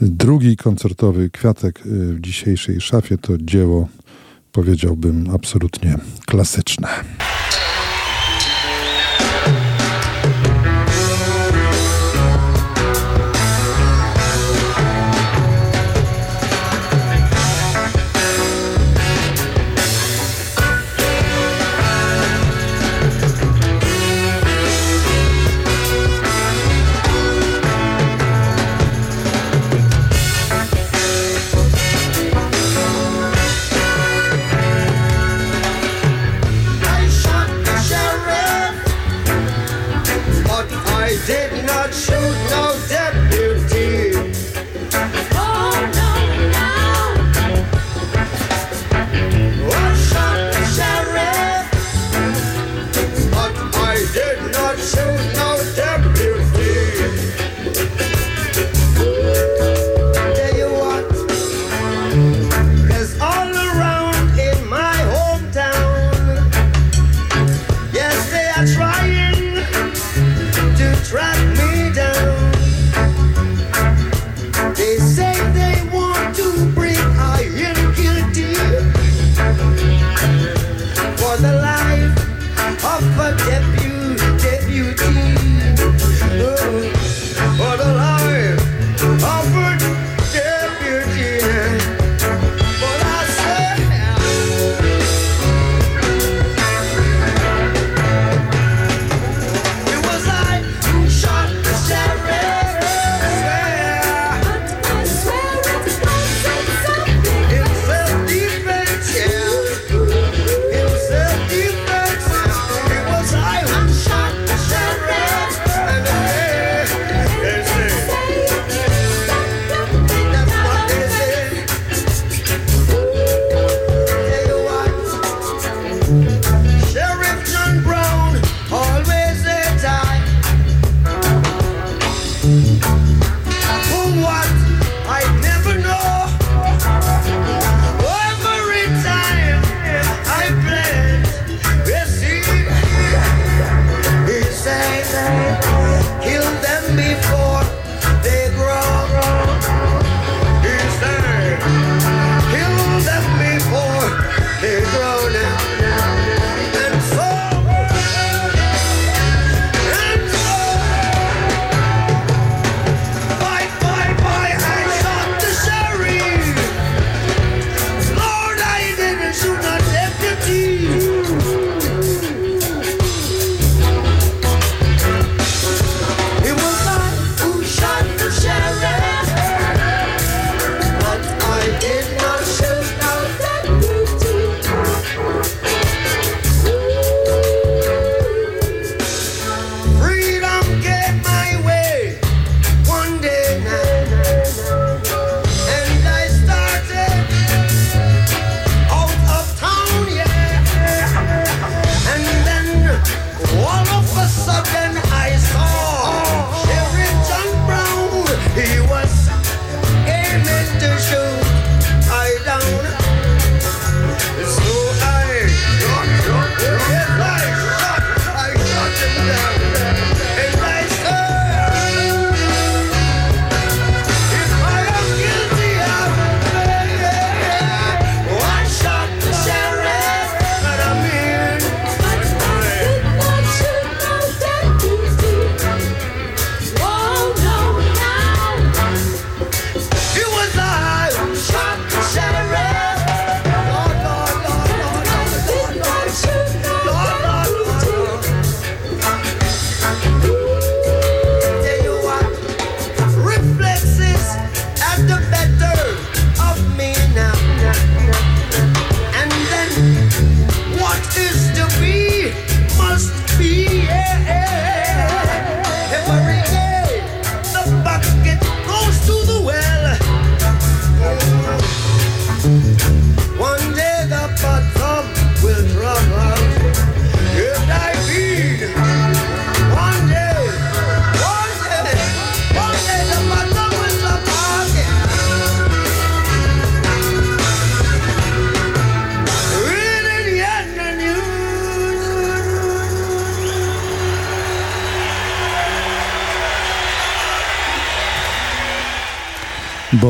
Drugi 0.00 0.56
koncertowy 0.56 1.30
kwiatek 1.30 1.86
y, 1.86 2.14
w 2.14 2.20
dzisiejszej 2.20 2.80
szafie 2.80 3.18
to 3.18 3.38
dzieło, 3.38 3.88
powiedziałbym, 4.52 5.30
absolutnie 5.34 5.98
klasyczne. 6.26 6.88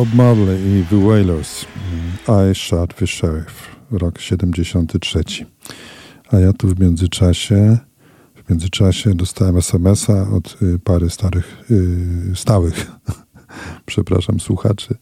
Bob 0.00 0.14
Marley 0.14 0.80
i 0.80 0.84
The 0.90 0.96
Wailers. 0.96 1.66
I 2.28 2.54
Shot 2.54 2.94
the 2.94 3.06
Sheriff, 3.06 3.76
rok 3.90 4.18
73. 4.18 5.24
A 6.30 6.38
ja 6.38 6.52
tu 6.52 6.68
w 6.68 6.80
międzyczasie 6.80 7.78
w 8.34 8.50
międzyczasie 8.50 9.14
dostałem 9.14 9.56
SMS-a 9.56 10.30
od 10.30 10.62
y, 10.62 10.78
pary 10.78 11.10
starych, 11.10 11.70
y, 11.70 12.32
stałych, 12.34 12.90
przepraszam, 13.86 14.40
słuchaczy, 14.40 14.94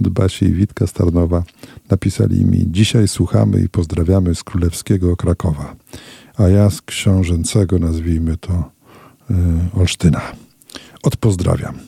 od 0.00 0.08
Basi 0.08 0.44
i 0.44 0.52
Witka 0.52 0.86
Starnowa. 0.86 1.42
Napisali 1.90 2.44
mi, 2.44 2.64
dzisiaj 2.70 3.08
słuchamy 3.08 3.60
i 3.60 3.68
pozdrawiamy 3.68 4.34
z 4.34 4.44
królewskiego 4.44 5.16
Krakowa, 5.16 5.76
a 6.36 6.48
ja 6.48 6.70
z 6.70 6.82
książęcego, 6.82 7.78
nazwijmy 7.78 8.36
to, 8.36 8.70
y, 9.30 9.34
Olsztyna. 9.74 10.20
Odpozdrawiam. 11.02 11.87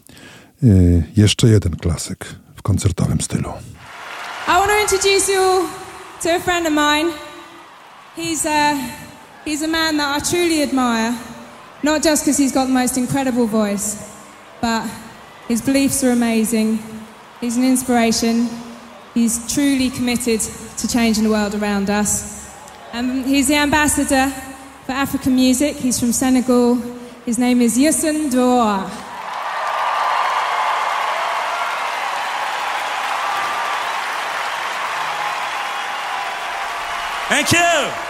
Jeszcze 1.17 1.49
jeden 1.49 1.77
klasyk 1.77 2.27
w 2.57 2.63
koncertowym 2.63 3.21
stylu. 3.21 3.53
I 4.49 4.53
want 4.53 4.71
to 4.71 4.81
introduce 4.81 5.33
you 5.33 5.69
to 6.23 6.29
a 6.29 6.41
friend 6.41 6.67
of 6.67 6.73
mine. 6.73 7.13
He's 8.17 8.47
a, 8.47 8.75
he's 9.45 9.63
a 9.63 9.69
man 9.69 9.97
that 9.97 10.17
I 10.17 10.31
truly 10.31 10.63
admire, 10.63 11.15
not 11.83 12.03
just 12.05 12.25
because 12.25 12.43
he's 12.43 12.53
got 12.53 12.67
the 12.67 12.73
most 12.73 12.97
incredible 12.97 13.47
voice, 13.47 13.97
but 14.61 14.83
his 15.49 15.63
beliefs 15.63 16.05
are 16.05 16.13
amazing. 16.13 16.79
He's 17.41 17.57
an 17.57 17.65
inspiration. 17.65 18.49
He's 19.15 19.55
truly 19.55 19.91
committed 19.91 20.41
to 20.77 20.89
changing 20.89 21.25
the 21.25 21.31
world 21.31 21.55
around 21.55 21.89
us. 21.89 22.25
And 22.93 23.27
he's 23.27 23.47
the 23.47 23.57
ambassador 23.57 24.33
for 24.85 24.93
African 24.93 25.35
music. 25.35 25.77
He's 25.77 25.99
from 25.99 26.13
Senegal. 26.13 26.77
His 27.25 27.39
name 27.39 27.65
is 27.65 27.79
Youssou 27.79 28.13
N'Dour. 28.13 29.10
Thank 37.31 37.53
you. 37.53 38.10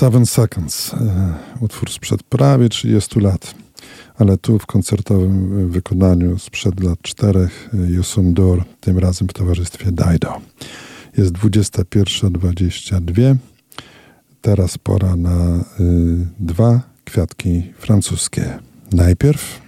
Seven 0.00 0.26
Seconds, 0.26 0.94
e, 0.94 0.96
utwór 1.60 1.90
sprzed 1.90 2.22
prawie 2.22 2.68
30 2.68 3.20
lat, 3.20 3.54
ale 4.18 4.38
tu 4.38 4.58
w 4.58 4.66
koncertowym 4.66 5.70
wykonaniu 5.70 6.38
sprzed 6.38 6.80
lat 6.80 7.02
czterech 7.02 7.70
e, 7.74 7.76
Yosum 7.92 8.34
Dor, 8.34 8.64
tym 8.80 8.98
razem 8.98 9.28
w 9.28 9.32
towarzystwie 9.32 9.92
Daido. 9.92 10.40
Jest 11.16 11.32
21.22, 11.32 13.36
teraz 14.40 14.78
pora 14.78 15.16
na 15.16 15.30
e, 15.30 15.62
dwa 16.38 16.80
kwiatki 17.04 17.72
francuskie. 17.78 18.58
Najpierw... 18.92 19.60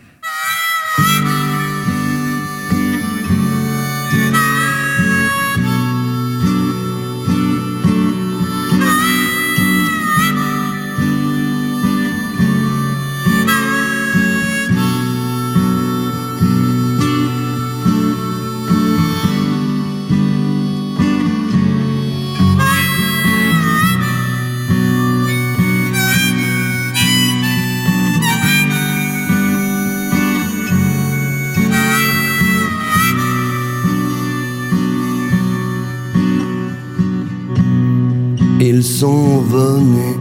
sont 39.02 39.38
venus 39.58 40.16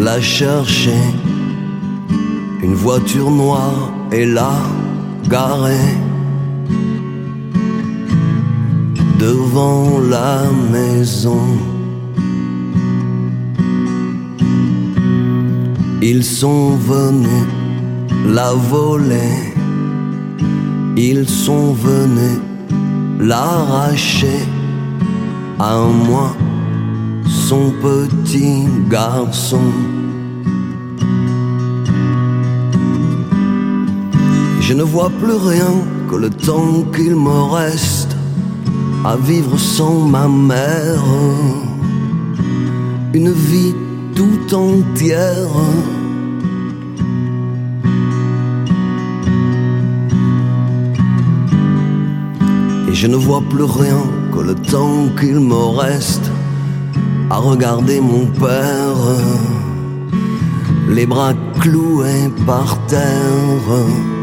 la 0.00 0.20
chercher. 0.20 1.04
Une 2.64 2.74
voiture 2.74 3.30
noire 3.30 3.92
est 4.10 4.24
là, 4.38 4.54
garée. 5.28 5.94
Devant 9.20 10.00
la 10.16 10.32
maison. 10.74 11.46
Ils 16.02 16.24
sont 16.24 16.70
venus 16.92 17.46
la 18.38 18.50
voler. 18.72 19.34
Ils 20.96 21.28
sont 21.28 21.72
venus 21.72 22.40
l'arracher 23.20 24.40
à 25.60 25.72
moi 26.08 26.28
son 27.48 27.72
petit 27.80 28.66
garçon. 28.90 29.70
Je 34.60 34.74
ne 34.74 34.82
vois 34.82 35.08
plus 35.08 35.38
rien 35.52 35.72
que 36.10 36.16
le 36.16 36.28
temps 36.28 36.84
qu'il 36.94 37.16
me 37.16 37.40
reste 37.58 38.14
à 39.02 39.16
vivre 39.16 39.58
sans 39.58 39.98
ma 40.14 40.28
mère. 40.28 41.06
Une 43.14 43.32
vie 43.32 43.74
tout 44.14 44.54
entière. 44.54 45.54
Et 52.90 52.94
je 52.94 53.06
ne 53.06 53.16
vois 53.16 53.42
plus 53.48 53.68
rien 53.82 54.02
que 54.34 54.40
le 54.40 54.54
temps 54.54 55.08
qu'il 55.18 55.40
me 55.40 55.62
reste 55.82 56.27
à 57.30 57.36
regarder 57.36 58.00
mon 58.00 58.26
père, 58.26 58.96
les 60.88 61.06
bras 61.06 61.34
cloués 61.60 62.30
par 62.46 62.78
terre. 62.86 64.17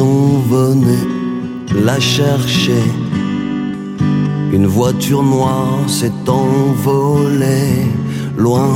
Sont 0.00 0.38
venus 0.48 1.06
la 1.86 2.00
chercher. 2.00 2.84
Une 4.50 4.66
voiture 4.66 5.22
noire 5.22 5.80
s'est 5.86 6.22
envolée 6.26 7.84
loin, 8.38 8.72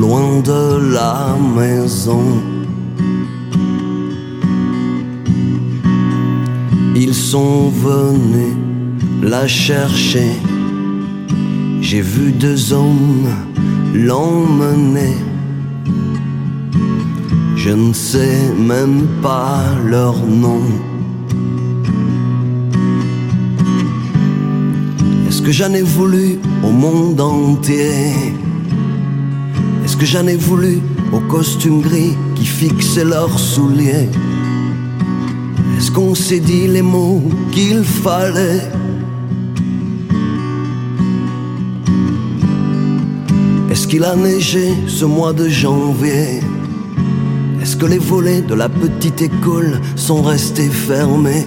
loin 0.00 0.40
de 0.40 0.64
la 0.96 1.36
maison. 1.58 2.24
Ils 7.04 7.16
sont 7.30 7.68
venus 7.88 8.56
la 9.22 9.46
chercher. 9.46 10.30
J'ai 11.82 12.00
vu 12.00 12.32
deux 12.32 12.72
hommes 12.72 13.28
l'emmener. 13.94 15.16
Je 17.66 17.70
ne 17.70 17.94
sais 17.94 18.52
même 18.58 19.06
pas 19.22 19.64
leur 19.86 20.14
nom. 20.26 20.60
Est-ce 25.26 25.40
que 25.40 25.50
j'en 25.50 25.72
ai 25.72 25.80
voulu 25.80 26.40
au 26.62 26.70
monde 26.70 27.18
entier? 27.18 28.12
Est-ce 29.82 29.96
que 29.96 30.04
j'en 30.04 30.26
ai 30.26 30.36
voulu 30.36 30.78
aux 31.10 31.20
costumes 31.20 31.80
gris 31.80 32.18
qui 32.34 32.44
fixaient 32.44 33.06
leurs 33.06 33.38
souliers? 33.38 34.10
Est-ce 35.78 35.90
qu'on 35.90 36.14
s'est 36.14 36.40
dit 36.40 36.66
les 36.66 36.82
mots 36.82 37.22
qu'il 37.50 37.82
fallait? 37.82 38.60
Est-ce 43.70 43.88
qu'il 43.88 44.04
a 44.04 44.14
neigé 44.14 44.74
ce 44.86 45.06
mois 45.06 45.32
de 45.32 45.48
janvier? 45.48 46.43
Est-ce 47.74 47.80
que 47.80 47.86
les 47.86 47.98
volets 47.98 48.40
de 48.40 48.54
la 48.54 48.68
petite 48.68 49.20
école 49.20 49.80
sont 49.96 50.22
restés 50.22 50.68
fermés 50.68 51.44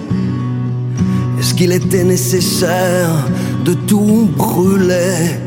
Est-ce 1.40 1.54
qu'il 1.54 1.72
était 1.72 2.04
nécessaire 2.04 3.30
de 3.64 3.74
tout 3.74 4.28
brûler? 4.36 5.40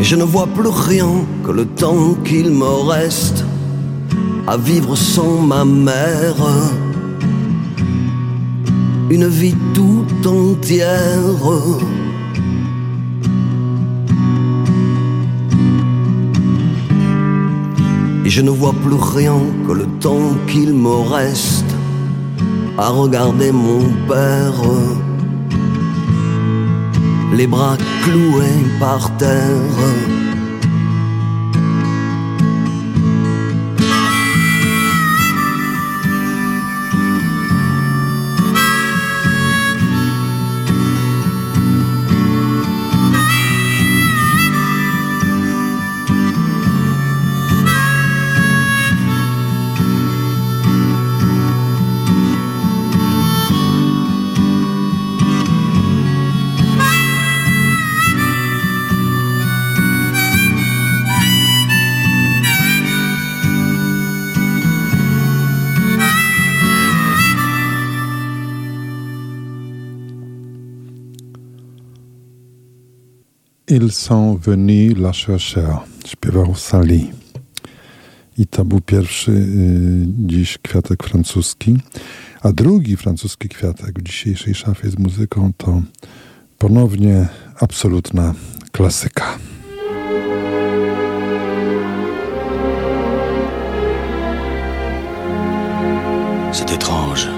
Et 0.00 0.04
je 0.04 0.16
ne 0.16 0.24
vois 0.24 0.46
plus 0.46 0.70
rien 0.70 1.26
que 1.44 1.50
le 1.50 1.66
temps 1.66 2.14
qu'il 2.24 2.50
me 2.50 2.88
reste 2.88 3.44
à 4.46 4.56
vivre 4.56 4.96
sans 4.96 5.42
ma 5.42 5.66
mère. 5.66 6.36
Une 9.10 9.28
vie 9.28 9.56
tout 9.74 10.06
entière. 10.24 11.97
Et 18.28 18.30
je 18.30 18.42
ne 18.42 18.50
vois 18.50 18.74
plus 18.74 19.00
rien 19.16 19.40
que 19.66 19.72
le 19.72 19.86
temps 20.00 20.34
qu'il 20.48 20.74
me 20.74 20.96
reste 21.14 21.64
à 22.76 22.90
regarder 22.90 23.50
mon 23.52 23.80
père, 24.06 24.60
les 27.34 27.46
bras 27.46 27.78
cloués 28.04 28.66
par 28.78 29.16
terre. 29.16 30.27
Ils 73.80 73.92
sont 73.92 74.34
venus 74.34 74.98
la 74.98 75.12
chercher, 75.12 75.78
śpiewał 76.06 76.54
Sali. 76.54 77.12
I 78.38 78.46
to 78.46 78.64
był 78.64 78.80
pierwszy 78.80 79.30
y, 79.30 80.06
dziś 80.26 80.58
kwiatek 80.58 81.02
francuski. 81.02 81.76
A 82.42 82.52
drugi 82.52 82.96
francuski 82.96 83.48
kwiatek 83.48 83.98
w 83.98 84.02
dzisiejszej 84.02 84.54
szafie 84.54 84.90
z 84.90 84.98
muzyką 84.98 85.52
to 85.56 85.82
ponownie 86.58 87.28
absolutna 87.60 88.34
klasyka. 88.72 89.38
C'est 96.52 96.70
étrange. 96.72 97.28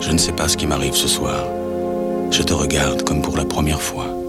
Je 0.00 0.12
ne 0.12 0.18
sais 0.18 0.36
pas 0.36 0.48
ce 0.48 0.56
qui 0.56 0.66
m'arrive 0.66 0.96
ce 0.96 1.08
soir. 1.08 1.44
Je 2.30 2.42
te 2.42 2.54
regarde 2.54 3.02
comme 3.04 3.22
pour 3.22 3.36
la 3.36 3.44
première 3.44 3.82
fois. 3.82 4.19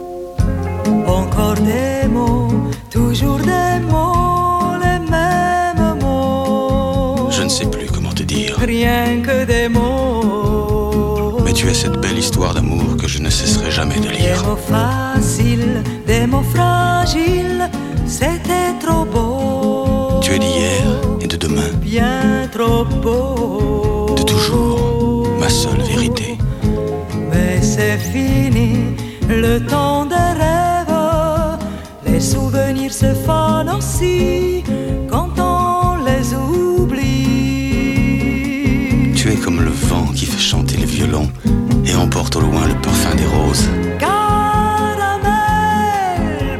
Encore 1.41 1.55
des 1.55 2.07
mots, 2.07 2.49
toujours 2.91 3.39
des 3.39 3.79
mots, 3.89 4.75
les 4.79 4.99
mêmes 5.09 5.97
mots. 5.99 7.31
Je 7.31 7.41
ne 7.41 7.49
sais 7.49 7.65
plus 7.65 7.87
comment 7.87 8.11
te 8.13 8.21
dire. 8.21 8.55
Rien 8.59 9.21
que 9.23 9.43
des 9.45 9.67
mots. 9.67 11.39
Mais 11.43 11.53
tu 11.53 11.67
es 11.67 11.73
cette 11.73 11.97
belle 11.99 12.19
histoire 12.19 12.53
d'amour 12.53 12.95
que 12.95 13.07
je 13.07 13.17
ne 13.19 13.29
cesserai 13.31 13.71
jamais 13.71 13.95
de 13.95 14.01
Des 14.09 14.17
lire. 14.19 14.43
mots 14.47 14.55
faciles, 14.55 15.81
des 16.05 16.27
mots 16.27 16.43
fragiles, 16.53 17.67
c'était 18.05 18.73
trop 18.79 19.03
beau. 19.05 20.19
Tu 20.21 20.33
es 20.35 20.39
d'hier 20.39 20.83
et 21.21 21.27
de 21.27 21.37
demain, 21.37 21.71
Bien 21.81 22.47
trop 22.51 22.85
beau. 22.85 24.13
de 24.15 24.21
toujours, 24.21 25.27
ma 25.39 25.49
seule 25.49 25.81
vérité. 25.81 26.37
Mais 27.31 27.59
c'est 27.63 27.97
fini, 27.97 28.73
le 29.27 29.57
temps 29.65 30.05
des 30.05 30.15
rêves 30.15 30.80
les 32.21 32.27
souvenirs 32.27 32.93
se 32.93 33.11
font 33.25 33.65
aussi 33.75 34.63
quand 35.09 35.31
on 35.39 35.95
les 36.05 36.35
oublie. 36.35 37.07
Tu 39.15 39.31
es 39.31 39.35
comme 39.35 39.61
le 39.61 39.71
vent 39.71 40.05
qui 40.13 40.27
fait 40.27 40.45
chanter 40.51 40.77
les 40.77 40.85
violons 40.85 41.29
et 41.83 41.95
emporte 41.95 42.35
au 42.35 42.41
loin 42.41 42.67
le 42.67 42.75
parfum 42.75 43.15
des 43.15 43.25
roses. 43.25 43.67
Caramel, 43.97 44.19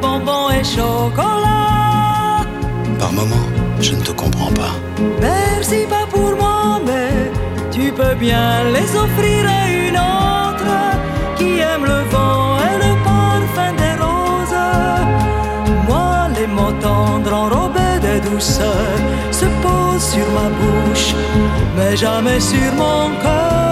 bonbon 0.01 0.49
et 0.49 0.63
chocolat. 0.63 2.43
Par 2.97 3.13
moments, 3.13 3.49
je 3.81 3.93
ne 3.93 4.01
te 4.01 4.13
comprends 4.13 4.53
pas. 4.61 4.73
Merci 5.19 5.85
pas 5.87 6.07
pour 6.09 6.31
moi, 6.41 6.81
mais 6.87 7.31
tu 7.71 7.91
peux 7.91 8.15
bien 8.15 8.63
les 8.75 8.89
offrir 9.03 9.41
à 9.59 9.61
une 9.69 9.97
autre 10.15 10.71
qui 11.37 11.59
aime 11.59 11.85
le 11.85 12.01
vent. 12.09 12.40
Enrobés 17.41 17.99
de 18.07 18.29
douceur 18.29 18.95
se 19.31 19.45
posent 19.63 20.07
sur 20.13 20.27
ma 20.37 20.47
bouche, 20.59 21.15
mais 21.75 21.95
jamais 21.95 22.39
sur 22.39 22.71
mon 22.75 23.09
cœur. 23.21 23.70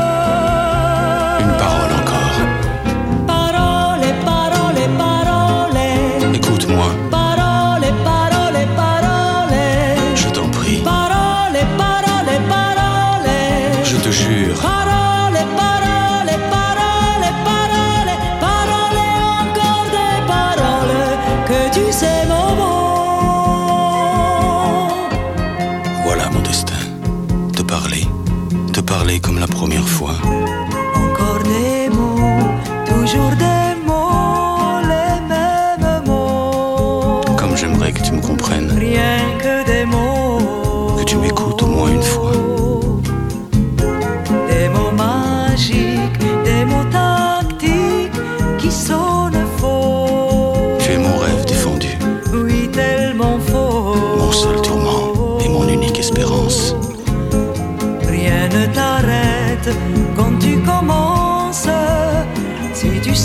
Comme 29.21 29.39
la 29.39 29.47
première 29.47 29.87
fois. 29.87 30.15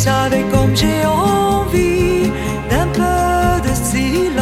Savais 0.04 0.44
comme 0.52 0.76
j'ai 0.76 1.06
envie 1.06 2.30
d'un 2.68 2.86
peu 2.88 3.66
de 3.66 3.74
silence. 3.74 4.34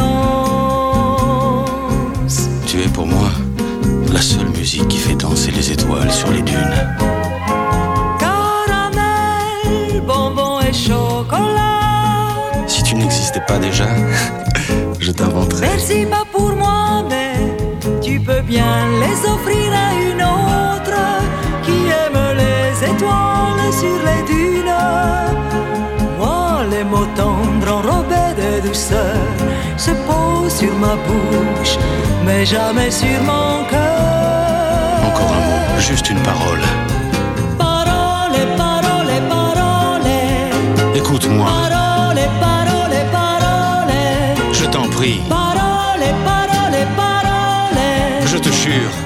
Tu 2.67 2.81
es 2.81 2.89
pour 2.89 3.07
moi 3.07 3.29
la 4.11 4.19
seule 4.19 4.49
musique 4.49 4.89
qui 4.89 4.97
fait 4.97 5.15
danser 5.15 5.51
les 5.51 5.71
étoiles 5.71 6.11
sur 6.11 6.29
les 6.31 6.41
dunes. 6.41 6.97
Caramel, 8.19 10.01
bonbon 10.05 10.59
et 10.59 10.73
chocolat. 10.73 12.41
Si 12.67 12.83
tu 12.83 12.95
n'existais 12.95 13.39
pas 13.47 13.57
déjà, 13.57 13.87
je 14.99 15.11
t'inventerais. 15.13 15.61
Merci 15.61 16.05
tendres 27.15 27.71
enrobés 27.71 28.33
de 28.37 28.67
douceur 28.67 29.15
se 29.77 29.91
posent 30.07 30.55
sur 30.59 30.73
ma 30.75 30.95
bouche, 31.07 31.77
mais 32.25 32.45
jamais 32.45 32.91
sur 32.91 33.19
mon 33.23 33.63
cœur. 33.69 35.07
Encore 35.07 35.33
un 35.37 35.43
mot, 35.49 35.79
juste 35.79 36.09
une 36.09 36.19
parole. 36.19 36.61
Parole, 37.57 38.37
parole, 38.57 39.13
parole. 39.29 40.11
Écoute-moi, 40.95 41.45
Parole, 41.45 42.21
parole, 42.39 42.97
parole. 43.11 44.53
je 44.53 44.65
t'en 44.65 44.87
prie, 44.89 45.21
Parole, 45.29 46.05
parole, 46.25 46.79
parole. 46.95 48.27
je 48.31 48.37
te 48.37 48.49
jure. 48.49 49.02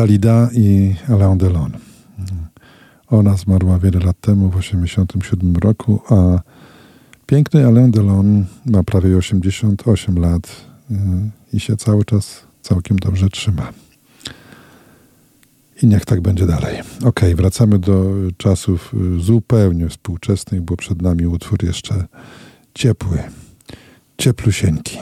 Dalida 0.00 0.48
i 0.52 0.94
Alain 1.08 1.38
Delon. 1.38 1.72
Ona 3.08 3.36
zmarła 3.36 3.78
wiele 3.78 3.98
lat 3.98 4.20
temu, 4.20 4.48
w 4.48 4.60
1987 4.60 5.56
roku, 5.56 6.00
a 6.08 6.40
piękny 7.26 7.66
Alain 7.66 7.90
Delon 7.90 8.44
ma 8.66 8.82
prawie 8.82 9.16
88 9.16 10.18
lat 10.18 10.50
yy, 10.90 10.96
i 11.52 11.60
się 11.60 11.76
cały 11.76 12.04
czas 12.04 12.42
całkiem 12.62 12.98
dobrze 12.98 13.28
trzyma. 13.28 13.72
I 15.82 15.86
niech 15.86 16.04
tak 16.04 16.20
będzie 16.20 16.46
dalej. 16.46 16.80
Ok, 17.04 17.20
wracamy 17.34 17.78
do 17.78 18.14
czasów 18.36 18.94
y, 19.16 19.20
zupełnie 19.20 19.88
współczesnych, 19.88 20.60
bo 20.60 20.76
przed 20.76 21.02
nami 21.02 21.26
utwór 21.26 21.64
jeszcze 21.64 22.04
ciepły, 22.74 23.18
cieplusieńki. 24.18 24.98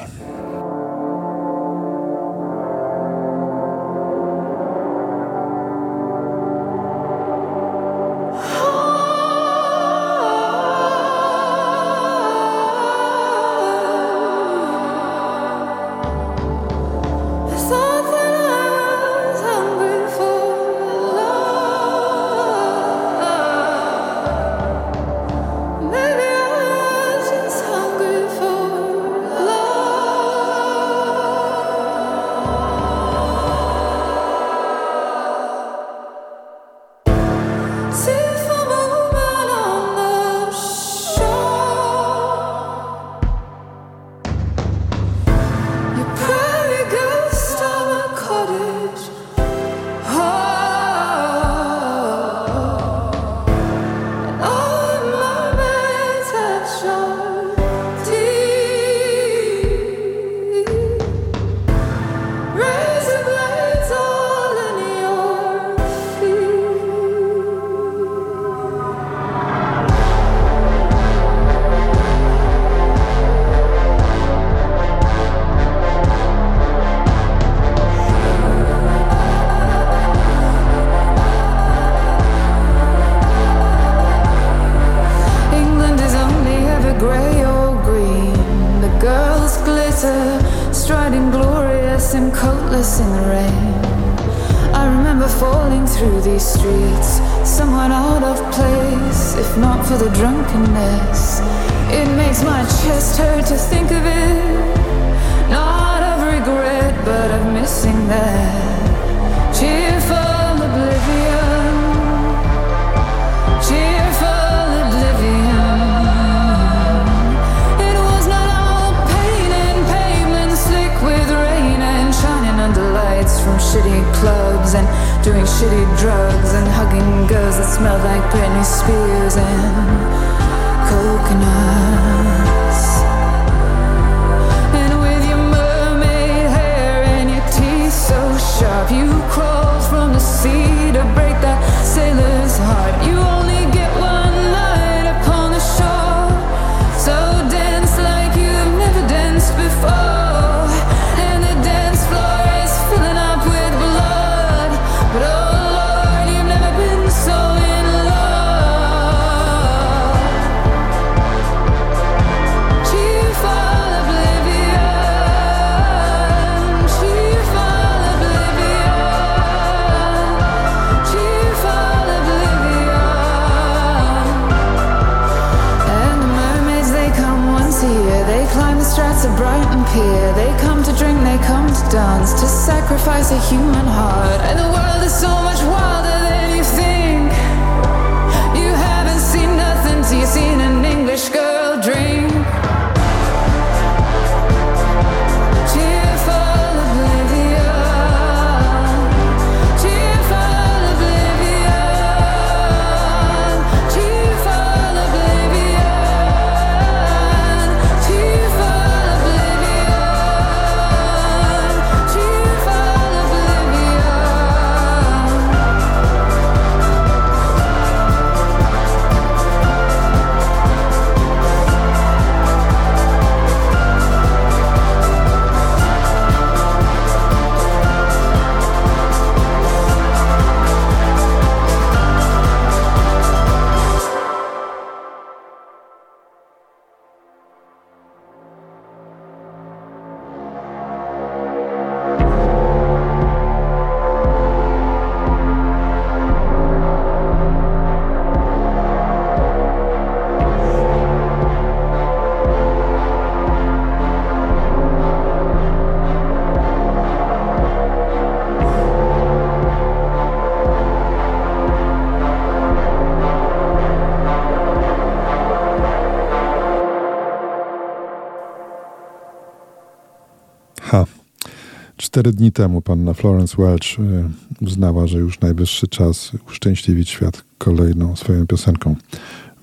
Cztery 272.09 272.33
dni 272.33 272.53
temu 272.53 272.83
panna 272.83 273.15
Florence 273.15 273.57
Welch 273.59 273.99
e, 273.99 274.31
uznała, 274.61 275.07
że 275.07 275.19
już 275.19 275.41
najwyższy 275.41 275.89
czas 275.89 276.33
uszczęśliwić 276.49 277.11
świat 277.11 277.45
kolejną 277.59 278.17
swoją 278.17 278.47
piosenką. 278.47 278.97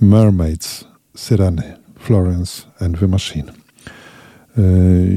Mermaids, 0.02 0.86
Syreny, 1.16 1.74
Florence 2.00 2.64
and 2.80 3.00
the 3.00 3.08
Machine. 3.08 3.52
E, 4.58 4.62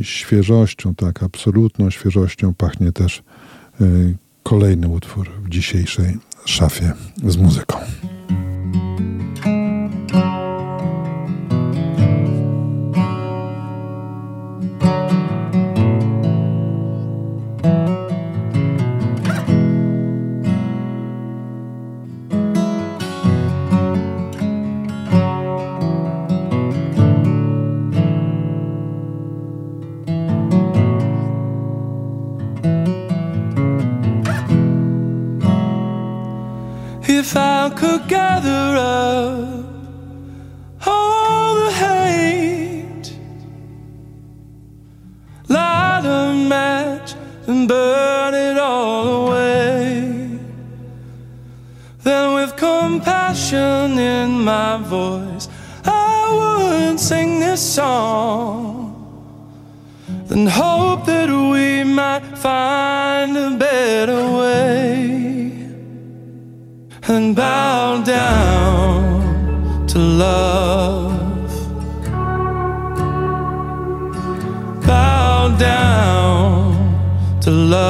świeżością, 0.05 0.95
tak, 0.95 1.23
absolutną 1.23 1.91
świeżością 1.91 2.55
pachnie 2.55 2.93
też 2.93 3.23
e, 3.81 3.85
kolejny 4.43 4.89
utwór 4.89 5.31
w 5.45 5.49
dzisiejszej 5.49 6.17
szafie 6.45 6.93
z 7.27 7.37
muzyką. 7.37 7.78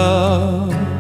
love. 0.09 0.98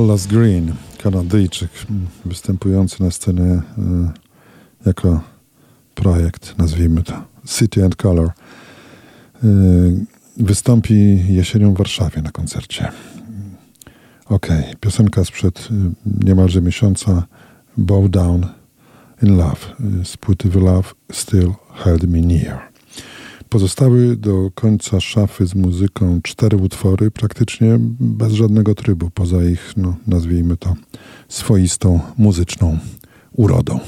Dallas 0.00 0.26
Green, 0.26 0.74
Kanadyjczyk, 0.98 1.70
m, 1.90 2.06
występujący 2.24 3.02
na 3.02 3.10
scenie 3.10 3.42
e, 3.42 3.62
jako 4.86 5.20
projekt, 5.94 6.58
nazwijmy 6.58 7.02
to 7.02 7.12
City 7.46 7.84
and 7.84 7.96
Color. 7.96 8.26
E, 8.26 8.32
wystąpi 10.36 11.24
jesienią 11.28 11.74
w 11.74 11.78
Warszawie 11.78 12.22
na 12.22 12.30
koncercie. 12.30 12.92
Ok, 14.26 14.46
piosenka 14.80 15.24
sprzed 15.24 15.68
e, 15.70 15.74
niemalże 16.24 16.62
miesiąca 16.62 17.26
Bow 17.76 18.10
Down 18.10 18.46
in 19.22 19.36
Love 19.36 19.60
z 20.04 20.16
płyty 20.16 20.48
The 20.48 20.60
Love 20.60 20.88
Still 21.12 21.52
Held 21.74 22.02
Me 22.02 22.20
Near. 22.20 22.69
Pozostały 23.50 24.16
do 24.16 24.50
końca 24.54 25.00
szafy 25.00 25.46
z 25.46 25.54
muzyką 25.54 26.20
cztery 26.22 26.56
utwory, 26.56 27.10
praktycznie 27.10 27.76
bez 28.00 28.32
żadnego 28.32 28.74
trybu, 28.74 29.10
poza 29.10 29.44
ich, 29.44 29.72
no, 29.76 29.96
nazwijmy 30.06 30.56
to, 30.56 30.74
swoistą 31.28 32.00
muzyczną 32.18 32.78
urodą. 33.32 33.80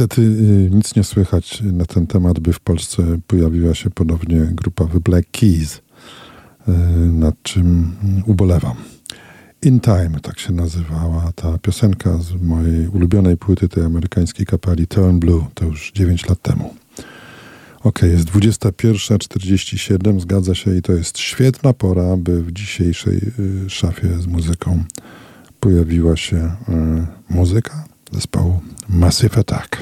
Niestety 0.00 0.22
y, 0.22 0.70
nic 0.70 0.96
nie 0.96 1.04
słychać 1.04 1.62
na 1.72 1.84
ten 1.84 2.06
temat, 2.06 2.40
by 2.40 2.52
w 2.52 2.60
Polsce 2.60 3.02
pojawiła 3.26 3.74
się 3.74 3.90
ponownie 3.90 4.40
grupa 4.40 4.84
The 4.84 5.00
Black 5.00 5.30
Keys, 5.30 5.76
y, 5.76 5.80
nad 7.12 7.42
czym 7.42 7.96
ubolewam. 8.26 8.76
In 9.62 9.80
Time, 9.80 10.20
tak 10.22 10.38
się 10.38 10.52
nazywała 10.52 11.32
ta 11.34 11.58
piosenka 11.58 12.18
z 12.18 12.42
mojej 12.42 12.88
ulubionej 12.88 13.36
płyty 13.36 13.68
tej 13.68 13.84
amerykańskiej 13.84 14.46
kapeli 14.46 14.86
Turn 14.86 15.18
Blue, 15.18 15.46
to 15.54 15.64
już 15.64 15.92
9 15.92 16.28
lat 16.28 16.42
temu. 16.42 16.74
Ok, 17.80 18.02
jest 18.02 18.24
21.47, 18.24 20.20
zgadza 20.20 20.54
się 20.54 20.76
i 20.76 20.82
to 20.82 20.92
jest 20.92 21.18
świetna 21.18 21.72
pora, 21.72 22.16
by 22.16 22.42
w 22.42 22.52
dzisiejszej 22.52 23.20
y, 23.66 23.70
szafie 23.70 24.08
z 24.18 24.26
muzyką 24.26 24.84
pojawiła 25.60 26.16
się 26.16 26.52
muzyka 27.30 27.84
zespołu 28.12 28.60
Massive 28.88 29.38
Attack. 29.38 29.77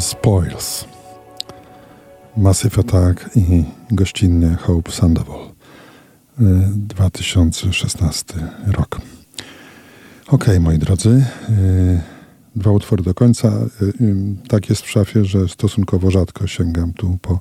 Spoils. 0.00 0.84
Massive 2.36 2.78
Attack 2.78 3.30
i 3.36 3.64
gościnnie 3.90 4.56
Hope 4.60 4.92
Sandoval. 4.92 5.38
2016 6.38 8.34
y, 8.68 8.72
rok. 8.72 9.00
Ok, 10.26 10.46
moi 10.60 10.78
drodzy. 10.78 11.08
Y, 11.08 12.00
dwa 12.56 12.70
utwory 12.70 13.02
do 13.02 13.14
końca. 13.14 13.48
Y, 13.82 13.92
tak 14.48 14.70
jest 14.70 14.82
w 14.82 14.90
szafie, 14.90 15.24
że 15.24 15.48
stosunkowo 15.48 16.10
rzadko 16.10 16.46
sięgam 16.46 16.92
tu 16.92 17.18
po 17.22 17.40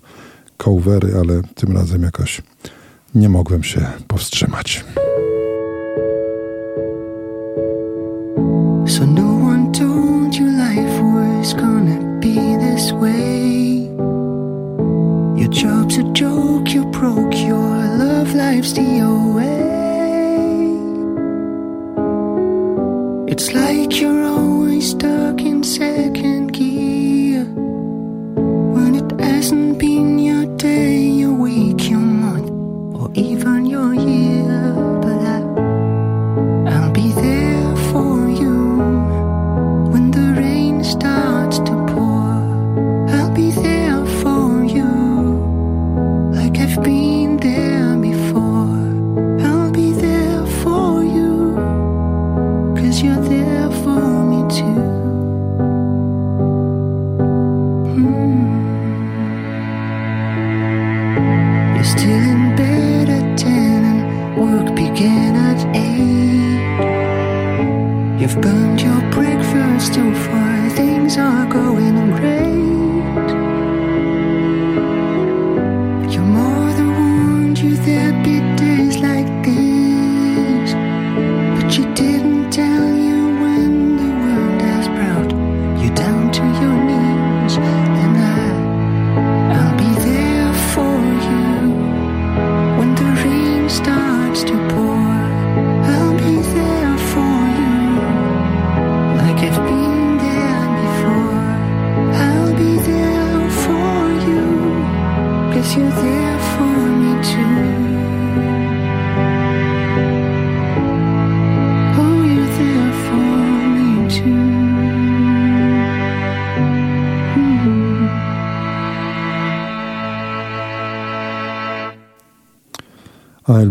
covery, 0.58 1.18
ale 1.20 1.42
tym 1.56 1.78
razem 1.78 2.04
jakoś 2.04 2.42
nie 3.16 3.30
mogłem 3.30 3.64
się 3.64 3.88
powstrzymać. 4.08 4.86
So 8.88 9.06
no 9.06 9.33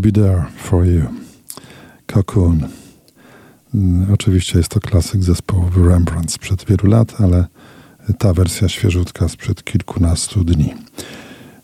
be 0.02 0.12
there 0.12 0.44
for 0.56 0.86
you. 0.86 1.02
Cocoon. 2.06 2.68
Mm, 3.74 4.12
Oczywiście 4.12 4.58
jest 4.58 4.70
to 4.70 4.80
klasyk 4.80 5.22
zespołu 5.22 5.70
Rembrandt 5.88 6.32
sprzed 6.32 6.64
wielu 6.64 6.86
lat, 6.86 7.20
ale 7.20 7.46
ta 8.18 8.32
wersja 8.32 8.68
świeżutka 8.68 9.28
sprzed 9.28 9.64
kilkunastu 9.64 10.44
dni. 10.44 10.74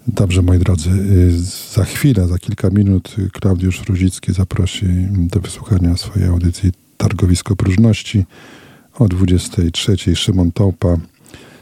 Dobrze, 0.06 0.43
moi 0.43 0.59
drodzy, 0.59 0.90
y, 0.90 1.32
za 1.74 1.85
chwilę, 1.85 2.28
za 2.28 2.39
kilka 2.39 2.70
minut 2.70 3.16
Klaudiusz 3.32 3.82
Ruzicki 3.89 4.32
zaprosi 4.32 4.86
do 5.10 5.40
wysłuchania 5.40 5.97
swojej 5.97 6.28
audycji 6.28 6.73
Targowisko 6.97 7.56
Próżności. 7.56 8.24
O 8.94 9.09
23 9.09 10.16
Szymon 10.16 10.52
Tołpa 10.52 10.97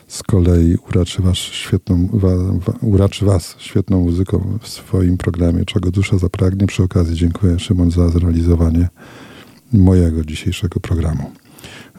z 0.06 0.22
kolei 0.22 0.76
uraczy 0.88 1.22
was 1.22 1.38
świetną, 1.38 2.08
wa, 2.12 2.28
uraczy 2.80 3.24
was 3.24 3.54
świetną 3.58 4.00
muzyką 4.00 4.58
w 4.62 4.68
swoim 4.68 5.16
programie 5.16 5.64
Czego 5.64 5.90
Dusza 5.90 6.18
Zapragnie. 6.18 6.66
Przy 6.66 6.82
okazji 6.82 7.16
dziękuję 7.16 7.58
Szymon 7.58 7.90
za 7.90 8.08
zrealizowanie 8.08 8.88
mojego 9.72 10.24
dzisiejszego 10.24 10.80
programu. 10.80 11.30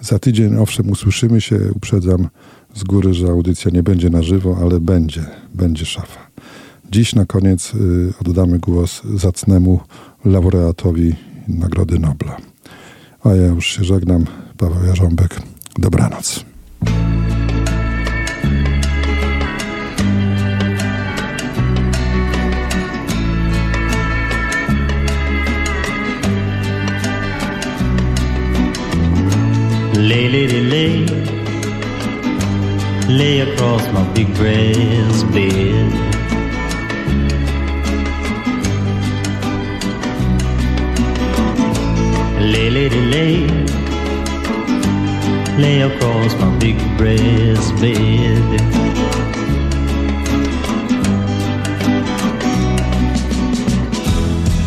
Za 0.01 0.19
tydzień 0.19 0.55
owszem 0.55 0.89
usłyszymy 0.89 1.41
się, 1.41 1.59
uprzedzam 1.75 2.27
z 2.73 2.83
góry, 2.83 3.13
że 3.13 3.27
audycja 3.27 3.71
nie 3.71 3.83
będzie 3.83 4.09
na 4.09 4.23
żywo, 4.23 4.57
ale 4.61 4.79
będzie, 4.79 5.25
będzie 5.53 5.85
szafa. 5.85 6.27
Dziś 6.91 7.15
na 7.15 7.25
koniec 7.25 7.73
y, 7.75 8.13
oddamy 8.21 8.59
głos 8.59 9.01
zacnemu 9.15 9.79
laureatowi 10.25 11.15
Nagrody 11.47 11.99
Nobla. 11.99 12.37
A 13.23 13.29
ja 13.29 13.47
już 13.47 13.65
się 13.67 13.83
żegnam. 13.83 14.25
Paweł 14.57 14.85
Jarząbek. 14.85 15.41
Dobranoc. 15.77 16.45
Lay, 29.97 30.29
lady, 30.29 30.61
lay, 30.61 31.05
lay 33.09 33.39
across 33.39 33.81
my 33.91 34.03
big 34.13 34.27
brass 34.35 35.23
bed. 35.33 35.91
Lay, 42.39 42.69
lady, 42.69 43.01
lay, 43.01 43.47
lay 45.57 45.81
across 45.81 46.35
my 46.35 46.55
big 46.59 46.77
brass 46.95 47.71
bed. 47.81 48.61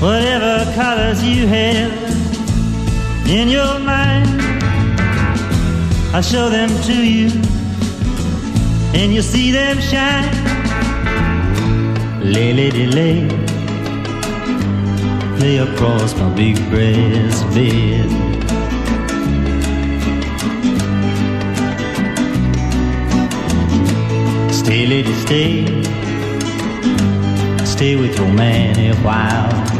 Whatever 0.02 0.72
colors 0.74 1.22
you 1.22 1.46
have 1.46 1.92
in 3.28 3.48
your 3.48 3.78
mind. 3.78 4.49
I 6.12 6.20
show 6.22 6.50
them 6.50 6.68
to 6.86 6.92
you, 6.92 7.30
and 8.92 9.14
you 9.14 9.22
see 9.22 9.52
them 9.52 9.78
shine. 9.78 10.28
Lay, 12.20 12.52
lady, 12.52 12.86
lay, 12.88 13.28
lay 15.38 15.58
across 15.58 16.12
my 16.16 16.28
big 16.34 16.56
brass 16.68 17.44
bed. 17.54 18.10
Stay, 24.52 24.86
lady, 24.86 25.12
stay, 25.12 25.64
stay 27.64 27.94
with 27.94 28.16
your 28.18 28.32
man 28.32 28.76
a 28.80 28.96
while. 28.96 29.79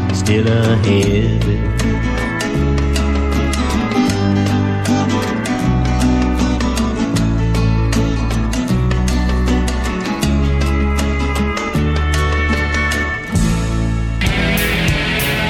still 0.21 0.47
ahead. 0.47 1.45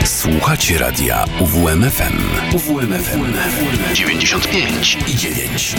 Słuchacie 0.06 0.78
radia 0.78 1.26
UWMFM. 1.40 2.18
UWMFM 2.56 3.34
95 3.94 4.98
i 5.08 5.16
9. 5.16 5.76